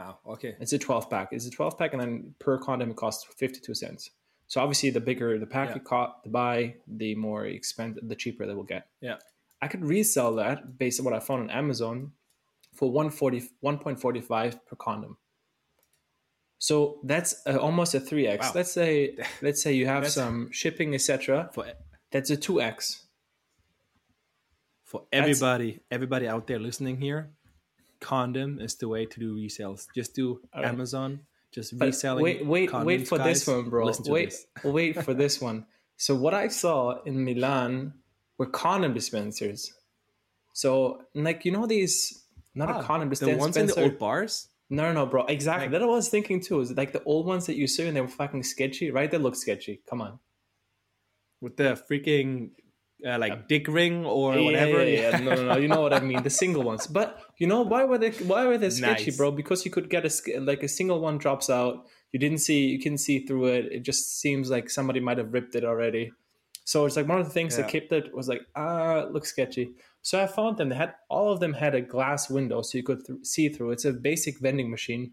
wow, 0.00 0.18
okay. 0.26 0.56
it's 0.60 0.72
a 0.72 0.78
12 0.78 1.10
pack. 1.10 1.28
It's 1.32 1.46
a 1.46 1.50
12 1.50 1.78
pack, 1.78 1.92
and 1.92 2.00
then 2.00 2.34
per 2.38 2.58
condom 2.58 2.90
it 2.90 2.96
costs 2.96 3.26
52 3.36 3.74
cents. 3.74 4.10
So 4.46 4.60
obviously, 4.60 4.90
the 4.90 5.00
bigger 5.00 5.38
the 5.38 5.46
pack 5.46 5.68
Yeah. 5.68 5.74
you 5.76 5.80
caught 5.80 6.24
to 6.24 6.30
buy, 6.30 6.76
the 6.86 7.14
more 7.14 7.46
expensive, 7.46 8.08
the 8.08 8.16
cheaper 8.16 8.46
they 8.46 8.54
will 8.54 8.64
get. 8.64 8.88
Yeah. 9.00 9.18
I 9.62 9.68
could 9.68 9.84
resell 9.84 10.34
that 10.36 10.78
based 10.78 10.98
on 11.00 11.04
what 11.04 11.14
I 11.14 11.20
found 11.20 11.42
on 11.42 11.50
Amazon 11.50 12.12
for 12.74 12.90
140, 12.90 13.50
1.45 13.62 14.64
per 14.66 14.76
condom. 14.76 15.18
So 16.58 17.00
that's 17.04 17.42
uh, 17.46 17.56
almost 17.56 17.94
a 17.94 18.00
3x. 18.00 18.40
Wow. 18.40 18.52
Let's 18.54 18.72
say 18.72 19.16
let's 19.42 19.62
say 19.62 19.72
you 19.72 19.86
have 19.86 20.08
some 20.08 20.50
shipping, 20.50 20.94
etc. 20.94 21.50
For 21.54 21.66
That's 22.10 22.30
a 22.30 22.36
2x. 22.36 23.02
for 24.84 25.04
everybody, 25.12 25.80
everybody 25.90 26.26
out 26.26 26.48
there 26.48 26.58
listening 26.58 27.00
here, 27.00 27.30
condom 28.00 28.58
is 28.60 28.74
the 28.74 28.88
way 28.88 29.06
to 29.06 29.20
do 29.20 29.36
resales. 29.36 29.86
Just 29.94 30.14
do 30.14 30.40
right. 30.54 30.64
Amazon. 30.64 31.20
Just 31.52 31.78
But 31.78 31.86
reselling. 31.86 32.24
wait, 32.24 32.46
wait, 32.46 32.72
wait 32.72 33.00
condoms, 33.02 33.08
for 33.08 33.18
this 33.18 33.46
one, 33.46 33.70
bro. 33.70 33.92
Wait, 34.06 34.30
this. 34.30 34.46
wait 34.64 35.02
for 35.04 35.14
this 35.14 35.40
one. 35.40 35.66
So 35.96 36.14
what 36.14 36.32
I 36.32 36.48
saw 36.48 37.02
in 37.02 37.24
Milan 37.24 37.94
were 38.38 38.46
condom 38.46 38.94
dispensers. 38.94 39.72
So 40.52 41.02
like 41.14 41.44
you 41.44 41.52
know 41.52 41.66
these 41.66 42.24
not 42.54 42.70
a 42.70 42.74
ah, 42.74 42.82
condom 42.82 43.10
dispenser. 43.10 43.34
the 43.34 43.38
ones 43.38 43.56
in 43.56 43.66
the 43.66 43.82
old 43.82 43.98
bars. 43.98 44.48
no, 44.70 44.84
no, 44.84 44.92
no, 44.92 45.06
bro. 45.06 45.26
Exactly. 45.26 45.66
Like- 45.66 45.72
that 45.72 45.82
I 45.82 45.86
was 45.86 46.08
thinking 46.08 46.40
too. 46.40 46.60
Is 46.60 46.72
like 46.72 46.92
the 46.92 47.02
old 47.04 47.26
ones 47.26 47.46
that 47.46 47.56
you 47.56 47.66
see 47.66 47.86
and 47.86 47.96
they 47.96 48.00
were 48.00 48.08
fucking 48.08 48.44
sketchy, 48.44 48.90
right? 48.90 49.10
They 49.10 49.18
look 49.18 49.36
sketchy. 49.36 49.82
Come 49.88 50.02
on. 50.02 50.18
With 51.40 51.56
the 51.56 51.80
freaking 51.90 52.50
uh, 53.06 53.18
like 53.18 53.48
dick 53.48 53.66
ring 53.68 54.04
or 54.04 54.34
Yeah, 54.34 54.44
whatever. 54.44 54.84
Yeah, 54.84 55.10
yeah, 55.10 55.18
No, 55.24 55.34
no, 55.34 55.44
no. 55.54 55.56
You 55.56 55.68
know 55.68 55.80
what 55.80 55.92
I 55.94 56.00
mean. 56.00 56.22
The 56.22 56.30
single 56.30 56.62
ones. 56.62 56.86
But 56.86 57.18
you 57.38 57.46
know 57.46 57.62
why 57.62 57.84
were 57.84 57.98
they? 57.98 58.10
Why 58.10 58.46
were 58.46 58.58
they 58.58 58.70
sketchy, 58.70 59.06
Nice. 59.06 59.16
bro? 59.16 59.30
Because 59.30 59.64
you 59.64 59.70
could 59.70 59.88
get 59.90 60.04
a 60.04 60.38
like 60.40 60.62
a 60.62 60.68
single 60.68 61.00
one 61.00 61.18
drops 61.18 61.48
out. 61.48 61.86
You 62.12 62.18
didn't 62.18 62.38
see. 62.38 62.66
You 62.66 62.78
can 62.80 62.98
see 62.98 63.24
through 63.26 63.46
it. 63.46 63.64
It 63.72 63.80
just 63.82 64.20
seems 64.20 64.50
like 64.50 64.68
somebody 64.68 65.00
might 65.00 65.18
have 65.18 65.32
ripped 65.32 65.54
it 65.54 65.64
already. 65.64 66.12
So 66.64 66.84
it's 66.84 66.96
like 66.96 67.08
one 67.08 67.18
of 67.18 67.26
the 67.26 67.32
things 67.32 67.56
Yeah. 67.56 67.62
that 67.62 67.70
kept 67.72 67.92
it 67.92 68.14
was 68.14 68.28
like 68.28 68.42
ah, 68.54 68.98
it 69.00 69.12
looks 69.12 69.30
sketchy. 69.30 69.70
So 70.02 70.22
I 70.22 70.26
found 70.26 70.56
them. 70.58 70.68
They 70.68 70.76
had 70.76 70.94
all 71.08 71.32
of 71.32 71.40
them 71.40 71.54
had 71.54 71.74
a 71.74 71.80
glass 71.80 72.28
window, 72.30 72.62
so 72.62 72.76
you 72.78 72.84
could 72.84 73.04
th- 73.06 73.24
see 73.24 73.48
through. 73.48 73.70
It's 73.72 73.84
a 73.86 73.92
basic 73.92 74.38
vending 74.40 74.70
machine. 74.70 75.12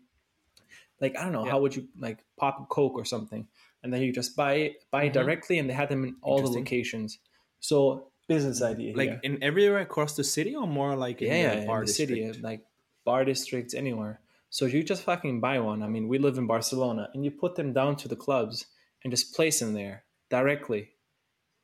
Like 1.02 1.18
I 1.18 1.24
don't 1.24 1.32
know, 1.34 1.46
Yeah. 1.46 1.52
how 1.52 1.62
would 1.62 1.76
you 1.76 1.88
like 2.00 2.24
pop 2.38 2.60
a 2.60 2.66
Coke 2.66 2.94
or 2.96 3.06
something, 3.06 3.48
and 3.84 3.94
then 3.94 4.02
you 4.02 4.12
just 4.12 4.36
buy 4.36 4.54
it, 4.56 4.84
buy 4.92 5.04
it 5.06 5.10
Mhm. 5.10 5.14
directly, 5.14 5.60
and 5.60 5.70
they 5.70 5.74
had 5.74 5.90
them 5.90 6.04
in 6.04 6.16
all 6.22 6.42
the 6.42 6.50
locations. 6.50 7.20
So 7.60 8.12
business 8.28 8.62
idea, 8.62 8.96
like 8.96 9.10
here. 9.10 9.20
in 9.24 9.44
everywhere 9.44 9.80
across 9.80 10.16
the 10.16 10.24
city, 10.24 10.56
or 10.56 10.68
more 10.68 10.96
like 10.96 11.22
in 11.22 11.28
yeah, 11.28 11.56
the 11.56 11.62
in 11.62 11.68
bar 11.68 11.82
the 11.86 11.92
city, 11.92 12.32
like 12.42 12.66
bar 13.06 13.24
districts, 13.26 13.74
anywhere. 13.74 14.20
So 14.50 14.66
you 14.66 14.82
just 14.84 15.04
fucking 15.04 15.40
buy 15.40 15.60
one. 15.60 15.84
I 15.84 15.88
mean, 15.88 16.08
we 16.08 16.18
live 16.18 16.38
in 16.38 16.48
Barcelona, 16.48 17.10
and 17.14 17.24
you 17.24 17.32
put 17.32 17.56
them 17.56 17.74
down 17.74 17.96
to 17.98 18.08
the 18.08 18.16
clubs 18.16 18.66
and 19.04 19.12
just 19.12 19.36
place 19.36 19.60
them 19.60 19.74
there 19.74 20.06
directly. 20.30 20.90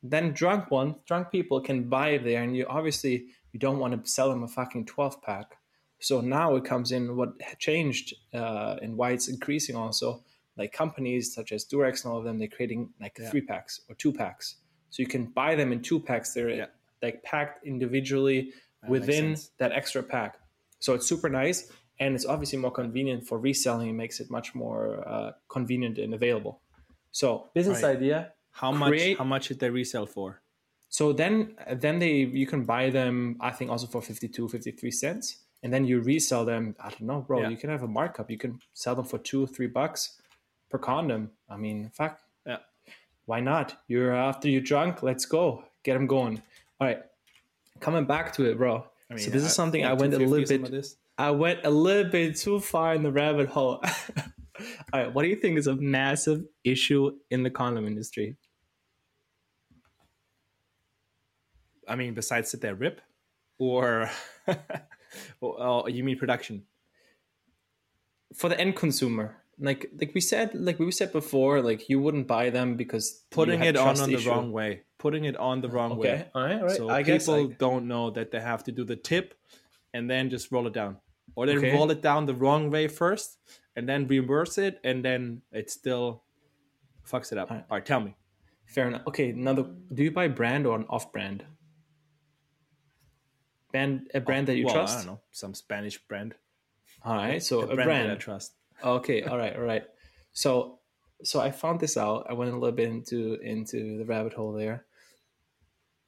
Then 0.04 0.34
drunk 0.34 0.70
ones, 0.70 0.96
drunk 1.06 1.32
people 1.32 1.62
can 1.62 1.90
buy 1.90 2.10
it 2.10 2.24
there, 2.24 2.44
and 2.44 2.56
you 2.56 2.66
obviously 2.68 3.28
you 3.52 3.60
don't 3.60 3.80
want 3.80 3.94
to 4.04 4.10
sell 4.10 4.30
them 4.30 4.44
a 4.44 4.48
fucking 4.48 4.86
twelve 4.86 5.22
pack. 5.22 5.58
So 6.04 6.20
now 6.20 6.56
it 6.58 6.66
comes 6.66 6.92
in 6.92 7.16
what 7.16 7.30
changed 7.60 8.14
uh, 8.34 8.76
and 8.82 8.98
why 8.98 9.12
it's 9.12 9.30
increasing 9.30 9.76
also. 9.76 10.24
Like 10.58 10.74
companies 10.74 11.34
such 11.34 11.52
as 11.54 11.66
Durex 11.66 12.04
and 12.04 12.12
all 12.12 12.20
of 12.20 12.26
them, 12.26 12.38
they're 12.38 12.50
creating 12.50 12.90
like 13.00 13.18
Yeah. 13.18 13.30
three 13.32 13.42
packs 13.42 13.80
or 13.88 13.96
two 13.96 14.12
packs. 14.12 14.58
So 14.90 15.02
you 15.02 15.08
can 15.08 15.26
buy 15.28 15.56
them 15.56 15.72
in 15.72 15.82
two 15.82 16.00
packs. 16.00 16.34
They're 16.34 16.50
Yeah. 16.50 16.66
like 17.02 17.24
packed 17.24 17.66
individually 17.66 18.52
That 18.82 18.92
within 18.92 19.38
that 19.60 19.72
extra 19.72 20.04
pack. 20.04 20.32
So 20.80 20.94
it's 20.94 21.08
super 21.08 21.30
nice, 21.30 21.72
and 22.02 22.14
it's 22.16 22.26
obviously 22.26 22.60
more 22.60 22.72
convenient 22.72 23.26
for 23.26 23.40
reselling. 23.40 23.90
It 23.90 23.94
makes 23.94 24.20
it 24.20 24.30
much 24.30 24.54
more 24.54 25.08
uh, 25.08 25.32
convenient 25.48 25.98
and 25.98 26.14
available. 26.14 26.62
So 27.12 27.50
business 27.54 27.82
Right. 27.82 27.96
idea. 27.98 28.34
How 28.52 28.72
much? 28.74 29.02
How 29.18 29.24
much 29.24 29.48
did 29.48 29.60
they 29.60 29.70
resell 29.70 30.06
for? 30.06 30.42
So 30.90 31.14
then 31.14 31.56
then 31.86 32.00
they 32.00 32.16
you 32.42 32.46
can 32.46 32.66
buy 32.66 32.90
them. 32.92 33.38
I 33.40 33.52
think 33.52 33.72
also 33.72 33.88
for 33.88 34.02
52, 34.02 34.48
53 34.50 34.92
cents, 34.92 35.43
and 35.64 35.74
then 35.74 35.86
you 35.86 36.02
resell 36.02 36.46
them. 36.46 36.76
I 36.80 36.90
don't 36.90 37.04
know, 37.04 37.22
bro. 37.22 37.42
Yeah. 37.42 37.50
You 37.50 37.58
can 37.58 37.70
have 37.70 37.84
a 37.84 37.88
markup. 37.88 38.30
You 38.30 38.38
can 38.38 38.60
sell 38.74 38.96
them 38.96 39.06
for 39.06 39.18
two, 39.18 39.44
or 39.44 39.48
three 39.48 39.68
bucks 39.68 40.22
per 40.70 40.78
condom. 40.78 41.32
I 41.50 41.58
mean, 41.58 41.90
fuck. 41.94 42.20
Yeah. 42.46 42.58
Why 43.26 43.40
not? 43.40 43.82
You're 43.88 44.14
after 44.14 44.50
you're 44.50 44.62
drunk. 44.62 45.02
Let's 45.02 45.26
go. 45.26 45.64
Get 45.84 45.94
them 45.94 46.08
going. 46.08 46.42
All 46.80 46.88
right. 46.88 47.02
coming 47.80 48.06
back 48.06 48.34
to 48.34 48.46
it, 48.46 48.58
bro. 48.58 48.86
I 49.10 49.16
mean, 49.16 49.24
so 49.24 49.32
this 49.32 49.44
is 49.44 49.54
something 49.54 49.86
I 49.86 49.94
went 49.94 50.14
a 50.14 50.20
little 50.20 50.46
bit. 50.46 50.88
I 51.18 51.32
went 51.32 51.60
a 51.64 51.70
little 51.70 52.12
bit 52.12 52.36
too 52.36 52.60
far 52.60 52.96
in 52.96 53.04
the 53.04 53.12
rabbit 53.12 53.48
hole. 53.48 53.82
All 54.94 55.00
right, 55.02 55.14
what 55.14 55.24
do 55.24 55.30
you 55.30 55.36
think 55.36 55.58
is 55.58 55.68
a 55.68 55.76
massive 55.76 56.44
issue 56.64 57.12
in 57.30 57.44
the 57.44 57.50
condom 57.50 57.88
industry? 57.88 58.38
I 61.88 61.96
mean, 61.96 62.14
besides 62.14 62.52
that 62.52 62.62
they 62.62 62.72
rip, 62.72 63.02
or 63.60 64.10
or 65.42 65.56
oh, 65.60 65.88
you 65.88 66.04
mean 66.04 66.18
production? 66.18 66.64
For 68.36 68.50
the 68.50 68.60
end 68.60 68.76
consumer, 68.76 69.38
like 69.60 69.92
like 70.00 70.12
we 70.16 70.22
said, 70.22 70.54
like 70.56 70.80
we 70.80 70.92
said 70.92 71.12
before, 71.12 71.62
like 71.62 71.88
you 71.90 72.00
wouldn't 72.00 72.28
buy 72.28 72.50
them 72.50 72.76
because 72.76 73.26
Putting 73.30 73.62
it 73.62 73.78
on 73.78 74.00
on 74.00 74.10
the 74.10 74.16
issue. 74.18 74.30
wrong 74.30 74.52
way. 74.52 74.82
Putting 74.98 75.26
it 75.26 75.38
on 75.38 75.62
the 75.62 75.70
wrong 75.70 75.98
way. 75.98 76.10
Okay, 76.10 76.26
all 76.34 76.44
right, 76.44 76.60
all 76.60 76.66
right. 76.68 76.78
So 76.78 76.90
I 76.90 77.04
people 77.04 77.52
I- 77.52 77.56
don't 77.60 77.88
know 77.88 78.10
that 78.12 78.32
they 78.32 78.40
have 78.40 78.64
to 78.66 78.72
do 78.72 78.84
the 78.84 78.96
tip 78.96 79.36
and 79.94 80.10
then 80.10 80.30
just 80.32 80.52
roll 80.52 80.66
it 80.66 80.74
down, 80.74 80.98
or 81.36 81.46
they 81.46 81.58
Okay. 81.58 81.74
roll 81.74 81.92
it 81.92 82.02
down 82.02 82.26
the 82.26 82.34
wrong 82.34 82.72
way 82.72 82.88
first 82.88 83.38
and 83.76 83.88
then 83.88 84.08
reverse 84.08 84.58
it, 84.58 84.80
and 84.84 85.04
then 85.06 85.42
it 85.52 85.70
still 85.70 86.24
fucks 87.06 87.32
it 87.32 87.38
up. 87.38 87.52
Alright. 87.52 87.66
All 87.70 87.78
right, 87.78 87.86
tell 87.86 88.00
me. 88.00 88.16
Fair 88.66 88.88
enough. 88.88 89.02
Okay, 89.08 89.30
another. 89.30 89.66
Do 89.94 90.04
you 90.04 90.10
buy 90.12 90.28
brand 90.30 90.66
or 90.66 90.76
an 90.76 90.86
off-brand? 90.90 91.40
Brand 91.40 91.53
a 93.74 94.02
oh, 94.16 94.20
brand 94.20 94.48
that 94.48 94.56
you 94.56 94.66
well, 94.66 94.76
trust. 94.76 95.00
I 95.00 95.02
don't 95.02 95.14
know, 95.14 95.20
some 95.32 95.54
Spanish 95.54 95.98
brand. 95.98 96.36
All 97.04 97.16
right, 97.16 97.42
so 97.42 97.62
a, 97.62 97.64
A 97.64 97.76
brand, 97.76 97.84
brand. 97.88 98.10
that 98.10 98.16
I 98.16 98.20
trust. 98.20 98.54
Okay, 98.84 99.24
all 99.24 99.38
right, 99.38 99.56
all 99.56 99.64
right. 99.64 99.84
So, 100.32 100.80
so 101.24 101.42
I 101.42 101.52
found 101.52 101.80
this 101.80 101.98
out. 101.98 102.28
I 102.30 102.34
went 102.34 102.52
a 102.52 102.58
little 102.58 102.76
bit 102.76 102.90
into 102.90 103.36
into 103.42 103.98
the 103.98 104.06
rabbit 104.06 104.34
hole 104.34 104.54
there. 104.54 104.86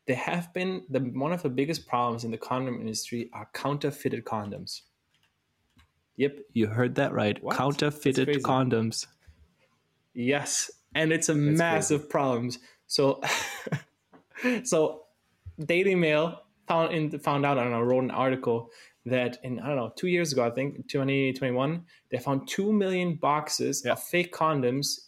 There 0.07 0.15
have 0.15 0.53
been 0.53 0.83
the 0.89 0.99
one 0.99 1.33
of 1.33 1.41
the 1.41 1.49
biggest 1.49 1.87
problems 1.87 2.23
in 2.23 2.31
the 2.31 2.37
condom 2.37 2.79
industry 2.79 3.29
are 3.33 3.49
counterfeited 3.53 4.23
condoms. 4.23 4.81
Yep, 6.17 6.39
you 6.53 6.67
heard 6.67 6.95
that 6.95 7.13
right. 7.13 7.41
What? 7.43 7.57
Counterfeited 7.57 8.29
condoms. 8.43 9.07
Yes, 10.13 10.71
and 10.93 11.11
it's 11.11 11.27
a 11.27 11.35
massive 11.35 12.09
problem. 12.09 12.51
So, 12.87 13.21
so 14.63 15.03
Daily 15.59 15.95
Mail 15.95 16.44
found 16.67 16.93
in 16.93 17.19
found 17.19 17.45
out. 17.45 17.57
I 17.57 17.63
don't 17.63 17.71
know. 17.71 17.81
Wrote 17.81 18.03
an 18.03 18.11
article 18.11 18.71
that 19.05 19.37
in 19.43 19.59
I 19.59 19.67
don't 19.67 19.75
know 19.77 19.93
two 19.95 20.07
years 20.07 20.33
ago, 20.33 20.45
I 20.45 20.49
think 20.49 20.87
2021, 20.87 21.83
they 22.09 22.17
found 22.17 22.47
two 22.47 22.73
million 22.73 23.15
boxes 23.15 23.83
Yeah. 23.85 23.93
of 23.93 24.01
fake 24.03 24.33
condoms 24.33 24.99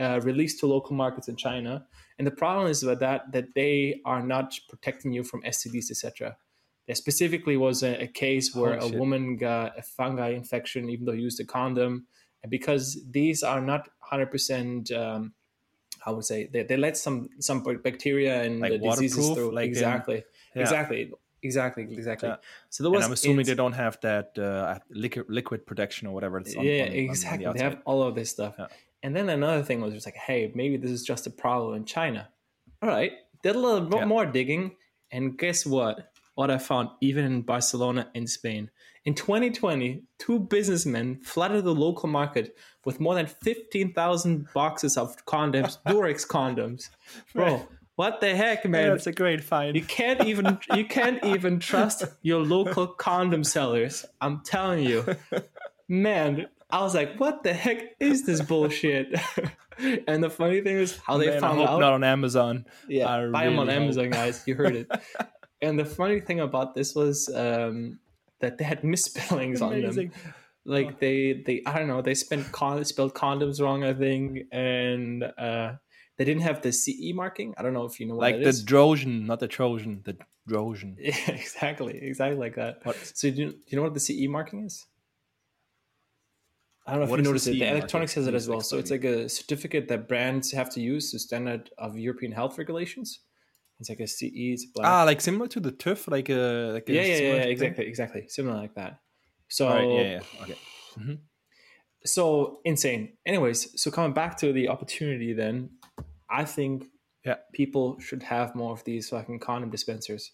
uh, 0.00 0.20
released 0.22 0.60
to 0.60 0.66
local 0.66 0.96
markets 0.96 1.28
in 1.28 1.36
China. 1.36 1.86
And 2.18 2.26
the 2.26 2.30
problem 2.30 2.68
is 2.68 2.82
with 2.82 3.00
that 3.00 3.32
that 3.32 3.54
they 3.54 4.00
are 4.04 4.22
not 4.22 4.58
protecting 4.68 5.12
you 5.12 5.22
from 5.24 5.42
STDs, 5.42 5.90
etc. 5.90 6.36
There 6.86 6.96
specifically 6.96 7.56
was 7.56 7.82
a, 7.82 8.02
a 8.02 8.06
case 8.06 8.54
where 8.54 8.80
Oh, 8.82 8.86
a 8.88 8.98
woman 8.98 9.36
got 9.36 9.78
a 9.78 9.82
fungi 9.82 10.30
infection 10.30 10.88
even 10.90 11.04
though 11.06 11.12
used 11.12 11.40
a 11.40 11.44
condom, 11.44 12.06
and 12.42 12.50
because 12.50 12.98
these 13.10 13.42
are 13.42 13.60
not 13.60 13.88
100%. 14.10 14.92
Um, 14.96 15.34
I 16.04 16.10
would 16.10 16.24
say 16.24 16.48
they, 16.52 16.64
they 16.64 16.76
let 16.76 16.96
some 16.96 17.28
some 17.38 17.62
bacteria 17.62 18.42
and 18.42 18.58
Like 18.58 18.72
the 18.72 18.78
diseases 18.78 19.30
through. 19.30 19.52
like 19.54 19.66
in- 19.66 19.70
exactly, 19.70 20.24
Yeah. 20.54 20.62
exactly, 20.62 21.12
exactly, 21.42 21.84
exactly. 21.90 22.28
Yeah. 22.28 22.36
So 22.70 22.84
there 22.84 22.88
And 22.90 22.96
was. 22.96 23.06
I'm 23.06 23.12
assuming 23.12 23.46
they 23.46 23.54
don't 23.54 23.72
have 23.72 23.98
that 24.02 24.38
uh, 24.38 24.78
liquid 24.90 25.26
liquid 25.28 25.66
protection 25.66 26.08
or 26.08 26.14
whatever. 26.14 26.38
It's 26.38 26.54
on, 26.56 26.64
yeah, 26.64 26.72
on- 26.72 26.80
on- 26.80 26.86
on 26.88 26.92
the 26.92 26.98
exactly. 27.04 27.52
they 27.52 27.60
have 27.62 27.78
all 27.84 28.02
of 28.02 28.14
this 28.14 28.30
stuff. 28.30 28.54
Yeah. 28.58 28.66
And 29.04 29.16
then 29.16 29.28
another 29.28 29.62
thing 29.64 29.80
was 29.80 29.92
just 29.94 30.06
like, 30.06 30.14
hey, 30.14 30.52
maybe 30.54 30.76
this 30.76 30.90
is 30.90 31.02
just 31.02 31.26
a 31.26 31.30
problem 31.30 31.74
in 31.74 31.84
China. 31.84 32.28
All 32.80 32.88
right, 32.88 33.12
did 33.42 33.56
a 33.56 33.58
little 33.58 33.80
bit 33.80 34.06
more 34.06 34.24
digging, 34.26 34.76
and 35.10 35.36
guess 35.38 35.64
what? 35.66 36.08
What 36.34 36.50
I 36.50 36.58
found, 36.58 36.88
even 37.00 37.24
in 37.24 37.42
Barcelona 37.42 38.08
in 38.14 38.26
Spain, 38.26 38.70
in 39.04 39.14
2020, 39.14 40.04
two 40.18 40.38
businessmen 40.38 41.20
flooded 41.22 41.64
the 41.64 41.74
local 41.74 42.08
market 42.08 42.56
with 42.84 43.00
more 43.00 43.14
than 43.14 43.26
15,000 43.26 44.48
boxes 44.54 44.96
of 44.96 45.16
condoms, 45.26 45.78
Durex 45.86 46.26
condoms. 46.26 46.88
Bro, 47.34 47.66
what 48.02 48.20
the 48.20 48.34
heck, 48.34 48.64
man? 48.68 48.90
That's 48.90 49.06
a 49.06 49.12
great 49.12 49.44
find. 49.44 49.76
You 49.76 49.84
can't 49.84 50.24
even 50.24 50.58
you 50.74 50.84
can't 50.84 51.22
even 51.34 51.60
trust 51.60 52.02
your 52.22 52.40
local 52.40 52.88
condom 52.88 53.44
sellers. 53.44 54.04
I'm 54.20 54.40
telling 54.40 54.82
you, 54.84 55.04
man. 55.88 56.48
I 56.68 56.80
was 56.80 56.94
like, 56.94 57.20
"What 57.20 57.44
the 57.44 57.52
heck 57.52 57.96
is 58.00 58.24
this 58.24 58.40
bullshit?" 58.40 59.14
and 60.08 60.24
the 60.24 60.30
funny 60.30 60.62
thing 60.62 60.78
is 60.78 60.98
how 61.06 61.18
they 61.18 61.26
Man, 61.26 61.36
I 61.36 61.40
found 61.40 61.60
out. 61.60 61.78
not 61.78 61.92
on 61.92 62.02
Amazon. 62.02 62.64
yeah, 62.88 63.08
I 63.08 63.26
buy 63.28 63.44
them 63.44 63.58
on 63.58 63.66
really 63.66 63.76
hope. 63.78 63.82
Amazon, 63.82 64.10
guys. 64.10 64.42
You 64.46 64.54
heard 64.56 64.74
it. 64.74 64.90
and 65.62 65.78
the 65.78 65.84
funny 65.84 66.20
thing 66.20 66.40
about 66.40 66.74
this 66.74 66.94
was 66.94 67.28
um, 67.32 68.00
that 68.40 68.58
they 68.58 68.64
had 68.64 68.82
misspellings 68.82 69.60
on 69.62 69.72
them 69.72 69.84
Amazing. 69.84 70.12
like 70.64 70.98
they 70.98 71.42
they 71.46 71.62
I 71.66 71.78
don't 71.78 71.88
know 71.88 72.02
they 72.02 72.14
spent 72.14 72.50
con- 72.52 72.84
spelled 72.84 73.14
condoms 73.14 73.60
wrong 73.60 73.84
I 73.84 73.94
think 73.94 74.46
and 74.50 75.24
uh 75.36 75.74
they 76.16 76.24
didn't 76.24 76.42
have 76.42 76.62
the 76.62 76.72
CE 76.72 77.12
marking 77.14 77.54
I 77.56 77.62
don't 77.62 77.72
know 77.72 77.84
if 77.84 77.98
you 78.00 78.06
know 78.06 78.16
what 78.16 78.30
it 78.30 78.34
is. 78.34 78.36
Like 78.38 78.44
the 78.44 78.48
is. 78.50 78.64
Trojan, 78.64 79.26
not 79.26 79.40
the 79.40 79.48
Trojan, 79.48 80.02
the 80.04 80.16
Trojan. 80.48 80.96
yeah 81.00 81.14
exactly 81.30 81.98
exactly 82.02 82.38
like 82.38 82.56
that 82.56 82.80
What? 82.84 82.96
so 83.14 83.30
do 83.30 83.36
you, 83.36 83.50
do 83.50 83.58
you 83.68 83.76
know 83.76 83.82
what 83.84 83.94
the 83.94 84.00
CE 84.00 84.28
marking 84.28 84.64
is 84.64 84.86
I 86.86 86.92
don't 86.96 87.00
know 87.00 87.04
if 87.04 87.10
you 87.10 87.16
the 87.18 87.22
noticed 87.22 87.46
it 87.46 87.52
the 87.52 87.68
electronics 87.68 88.14
has 88.14 88.26
it 88.26 88.34
as 88.34 88.48
well 88.48 88.60
so 88.60 88.78
it's 88.78 88.90
like 88.90 89.04
a 89.04 89.28
certificate 89.28 89.88
that 89.88 90.08
brands 90.08 90.50
have 90.52 90.68
to 90.70 90.80
use 90.80 91.10
to 91.12 91.18
standard 91.18 91.70
of 91.78 91.96
European 91.96 92.32
health 92.32 92.58
regulations 92.58 93.20
it's 93.80 93.88
like 93.88 94.00
a 94.00 94.06
CE 94.06 94.66
Ah, 94.80 95.02
like 95.04 95.20
similar 95.20 95.48
to 95.48 95.58
the 95.60 95.72
TÜV, 95.72 96.08
like 96.08 96.28
a 96.28 96.70
like 96.72 96.88
a 96.88 96.92
yeah 96.92 97.02
yeah 97.02 97.14
similar 97.16 97.36
yeah 97.36 97.42
thing? 97.42 97.50
exactly 97.50 97.86
exactly 97.86 98.24
similar 98.28 98.56
like 98.56 98.74
that 98.74 99.00
so 99.48 99.68
right, 99.68 99.88
yeah, 99.90 100.02
yeah, 100.02 100.42
okay. 100.42 101.18
so 102.04 102.60
insane. 102.64 103.12
Anyways, 103.26 103.80
so 103.80 103.90
coming 103.90 104.12
back 104.12 104.36
to 104.38 104.52
the 104.52 104.68
opportunity, 104.68 105.32
then 105.32 105.70
I 106.32 106.44
think 106.44 106.88
Yeah. 107.24 107.36
people 107.52 107.98
should 108.00 108.22
have 108.24 108.54
more 108.56 108.72
of 108.72 108.82
these 108.84 109.10
fucking 109.10 109.38
condom 109.38 109.70
dispensers, 109.70 110.32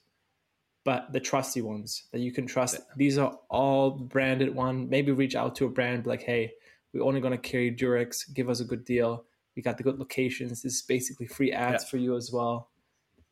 but 0.85 1.13
the 1.13 1.21
trusty 1.21 1.61
ones 1.61 2.05
that 2.13 2.21
you 2.21 2.33
can 2.33 2.47
trust. 2.47 2.81
These 2.97 3.19
are 3.19 3.39
all 3.51 3.91
branded 3.91 4.55
one. 4.55 4.89
Maybe 4.89 5.13
reach 5.13 5.35
out 5.37 5.55
to 5.57 5.67
a 5.67 5.69
brand 5.69 6.07
like, 6.07 6.23
hey, 6.23 6.55
we're 6.93 7.03
only 7.05 7.21
gonna 7.21 7.37
carry 7.37 7.71
Durex. 7.75 8.33
Give 8.33 8.49
us 8.49 8.61
a 8.61 8.65
good 8.65 8.85
deal. 8.85 9.27
We 9.57 9.61
got 9.63 9.77
the 9.77 9.83
good 9.83 9.99
locations. 9.99 10.51
This 10.63 10.65
is 10.65 10.83
basically 10.83 11.27
free 11.27 11.53
ads 11.53 11.83
Yeah. 11.85 11.89
for 11.91 11.97
you 11.99 12.17
as 12.17 12.33
well. 12.33 12.71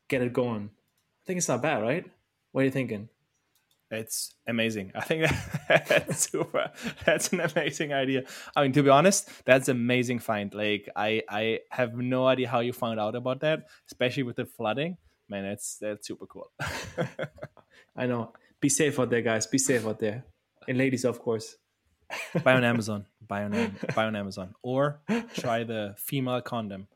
Get 0.08 0.20
it 0.22 0.32
going. 0.32 0.70
I 0.74 1.22
think 1.24 1.38
it's 1.38 1.48
not 1.48 1.62
bad, 1.62 1.82
right? 1.82 2.04
What 2.52 2.62
are 2.62 2.64
you 2.64 2.70
thinking? 2.70 3.08
It's 3.90 4.34
amazing. 4.48 4.92
I 4.94 5.02
think 5.02 5.30
that's 5.68 6.28
super. 6.30 6.72
That's 7.04 7.32
an 7.32 7.40
amazing 7.40 7.92
idea. 7.92 8.24
I 8.54 8.62
mean, 8.62 8.72
to 8.72 8.82
be 8.82 8.88
honest, 8.88 9.30
that's 9.44 9.68
amazing 9.68 10.18
find. 10.18 10.52
Like, 10.52 10.88
I 10.96 11.22
I 11.28 11.60
have 11.70 11.94
no 11.94 12.26
idea 12.26 12.48
how 12.48 12.60
you 12.60 12.72
found 12.72 12.98
out 12.98 13.14
about 13.14 13.40
that, 13.40 13.66
especially 13.86 14.24
with 14.24 14.36
the 14.36 14.44
flooding. 14.44 14.96
Man, 15.28 15.44
that's 15.44 15.78
that's 15.78 16.06
super 16.06 16.26
cool. 16.26 16.50
I 17.96 18.06
know. 18.06 18.32
Be 18.60 18.68
safe 18.68 18.98
out 18.98 19.10
there, 19.10 19.22
guys. 19.22 19.46
Be 19.46 19.58
safe 19.58 19.86
out 19.86 19.98
there, 20.00 20.24
and 20.66 20.78
ladies, 20.78 21.04
of 21.04 21.20
course. 21.20 21.56
buy 22.42 22.54
on 22.54 22.64
Amazon. 22.72 23.06
Buy 23.26 23.44
on 23.44 23.76
buy 23.94 24.04
on 24.06 24.16
Amazon, 24.16 24.54
or 24.62 25.00
try 25.34 25.62
the 25.62 25.94
female 25.98 26.40
condom. 26.40 26.88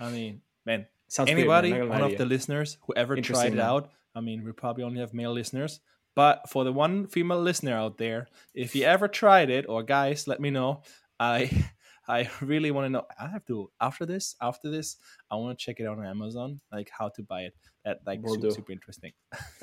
I 0.00 0.10
mean, 0.10 0.42
man, 0.66 0.86
Sounds 1.08 1.28
great, 1.28 1.46
man. 1.46 1.64
anybody, 1.64 1.70
gonna 1.70 1.86
one 1.86 1.98
to 2.00 2.06
of 2.06 2.18
the 2.18 2.26
listeners, 2.26 2.78
whoever 2.86 3.16
tried 3.20 3.52
it 3.52 3.56
man. 3.56 3.66
out. 3.66 3.90
I 4.14 4.20
mean, 4.20 4.44
we 4.44 4.52
probably 4.52 4.84
only 4.84 5.00
have 5.00 5.14
male 5.14 5.32
listeners, 5.32 5.80
but 6.14 6.48
for 6.48 6.64
the 6.64 6.72
one 6.72 7.06
female 7.06 7.40
listener 7.40 7.74
out 7.76 7.98
there, 7.98 8.28
if 8.54 8.74
you 8.74 8.84
ever 8.84 9.08
tried 9.08 9.50
it, 9.50 9.66
or 9.68 9.82
guys, 9.82 10.26
let 10.28 10.40
me 10.40 10.50
know. 10.50 10.82
I 11.18 11.50
I 12.08 12.28
really 12.42 12.70
want 12.70 12.84
to 12.86 12.90
know. 12.90 13.04
I 13.18 13.28
have 13.28 13.46
to 13.46 13.70
after 13.80 14.04
this. 14.04 14.36
After 14.40 14.70
this, 14.70 14.96
I 15.30 15.36
want 15.36 15.58
to 15.58 15.64
check 15.64 15.80
it 15.80 15.86
out 15.86 15.98
on 15.98 16.04
Amazon, 16.06 16.60
like 16.70 16.90
how 16.96 17.08
to 17.16 17.22
buy 17.22 17.42
it. 17.42 17.54
That 17.84 18.00
like 18.06 18.22
Will 18.22 18.34
super, 18.34 18.48
do. 18.48 18.54
super 18.54 18.72
interesting. 18.72 19.12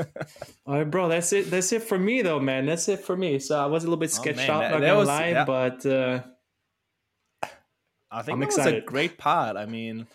All 0.65 0.75
right, 0.75 0.83
bro. 0.89 1.07
That's 1.07 1.33
it. 1.33 1.49
That's 1.51 1.71
it 1.71 1.83
for 1.83 1.97
me, 1.99 2.21
though, 2.21 2.39
man. 2.39 2.65
That's 2.65 2.87
it 2.89 2.99
for 2.99 3.15
me. 3.17 3.39
So 3.39 3.59
I 3.59 3.65
was 3.67 3.83
a 3.83 3.87
little 3.87 3.97
bit 3.99 4.11
Oh, 4.11 4.21
sketched 4.21 4.37
man, 4.37 4.49
out, 4.49 4.59
that- 4.61 4.71
not 4.71 4.79
gonna 4.81 4.95
was- 4.95 5.07
lie, 5.07 5.29
yeah. 5.29 5.45
but 5.45 5.85
uh, 5.85 6.21
I 8.11 8.21
think 8.23 8.35
I'm 8.35 8.39
that 8.41 8.47
was 8.57 8.57
a 8.65 8.81
great 8.81 9.17
part. 9.17 9.55
I 9.55 9.65
mean, 9.65 10.05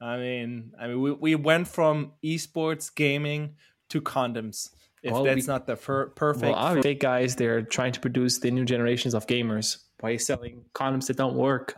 I 0.00 0.16
mean, 0.16 0.72
I 0.80 0.88
mean, 0.88 1.00
we, 1.00 1.12
we 1.12 1.34
went 1.34 1.68
from 1.68 2.12
esports 2.24 2.94
gaming 2.94 3.54
to 3.90 4.00
condoms. 4.00 4.70
If 5.02 5.12
Well, 5.12 5.24
that's 5.24 5.46
we- 5.46 5.52
not 5.52 5.66
the 5.66 5.76
fir- 5.76 6.08
perfect, 6.10 6.52
well, 6.56 6.82
fake 6.82 7.00
guys, 7.00 7.36
they're 7.36 7.62
trying 7.62 7.92
to 7.92 8.00
produce 8.00 8.38
the 8.38 8.50
new 8.50 8.64
generations 8.64 9.14
of 9.14 9.26
gamers 9.26 9.78
by 9.98 10.16
selling 10.16 10.64
condoms 10.74 11.06
that 11.06 11.16
don't 11.16 11.36
work. 11.36 11.74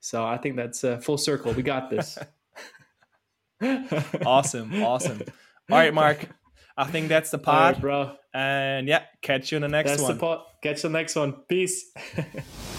So 0.00 0.24
I 0.24 0.36
think 0.38 0.56
that's 0.56 0.82
uh, 0.84 0.98
full 0.98 1.16
circle. 1.16 1.52
We 1.52 1.62
got 1.62 1.88
this. 1.88 2.18
awesome, 4.26 4.82
awesome. 4.82 5.22
All 5.70 5.78
right, 5.78 5.94
Marc. 5.94 6.28
I 6.76 6.84
think 6.84 7.08
that's 7.08 7.30
the 7.30 7.38
pod, 7.50 7.74
right, 7.74 7.80
bro. 7.80 8.16
and 8.34 8.88
yeah, 8.88 9.04
catch 9.22 9.52
you 9.52 9.56
in 9.56 9.62
the 9.62 9.68
next 9.68 9.90
That's 9.92 10.02
one. 10.02 10.14
the 10.14 10.20
pot. 10.20 10.46
Catch 10.62 10.82
you 10.84 10.90
next 10.90 11.14
one. 11.16 11.32
Peace. 11.48 11.92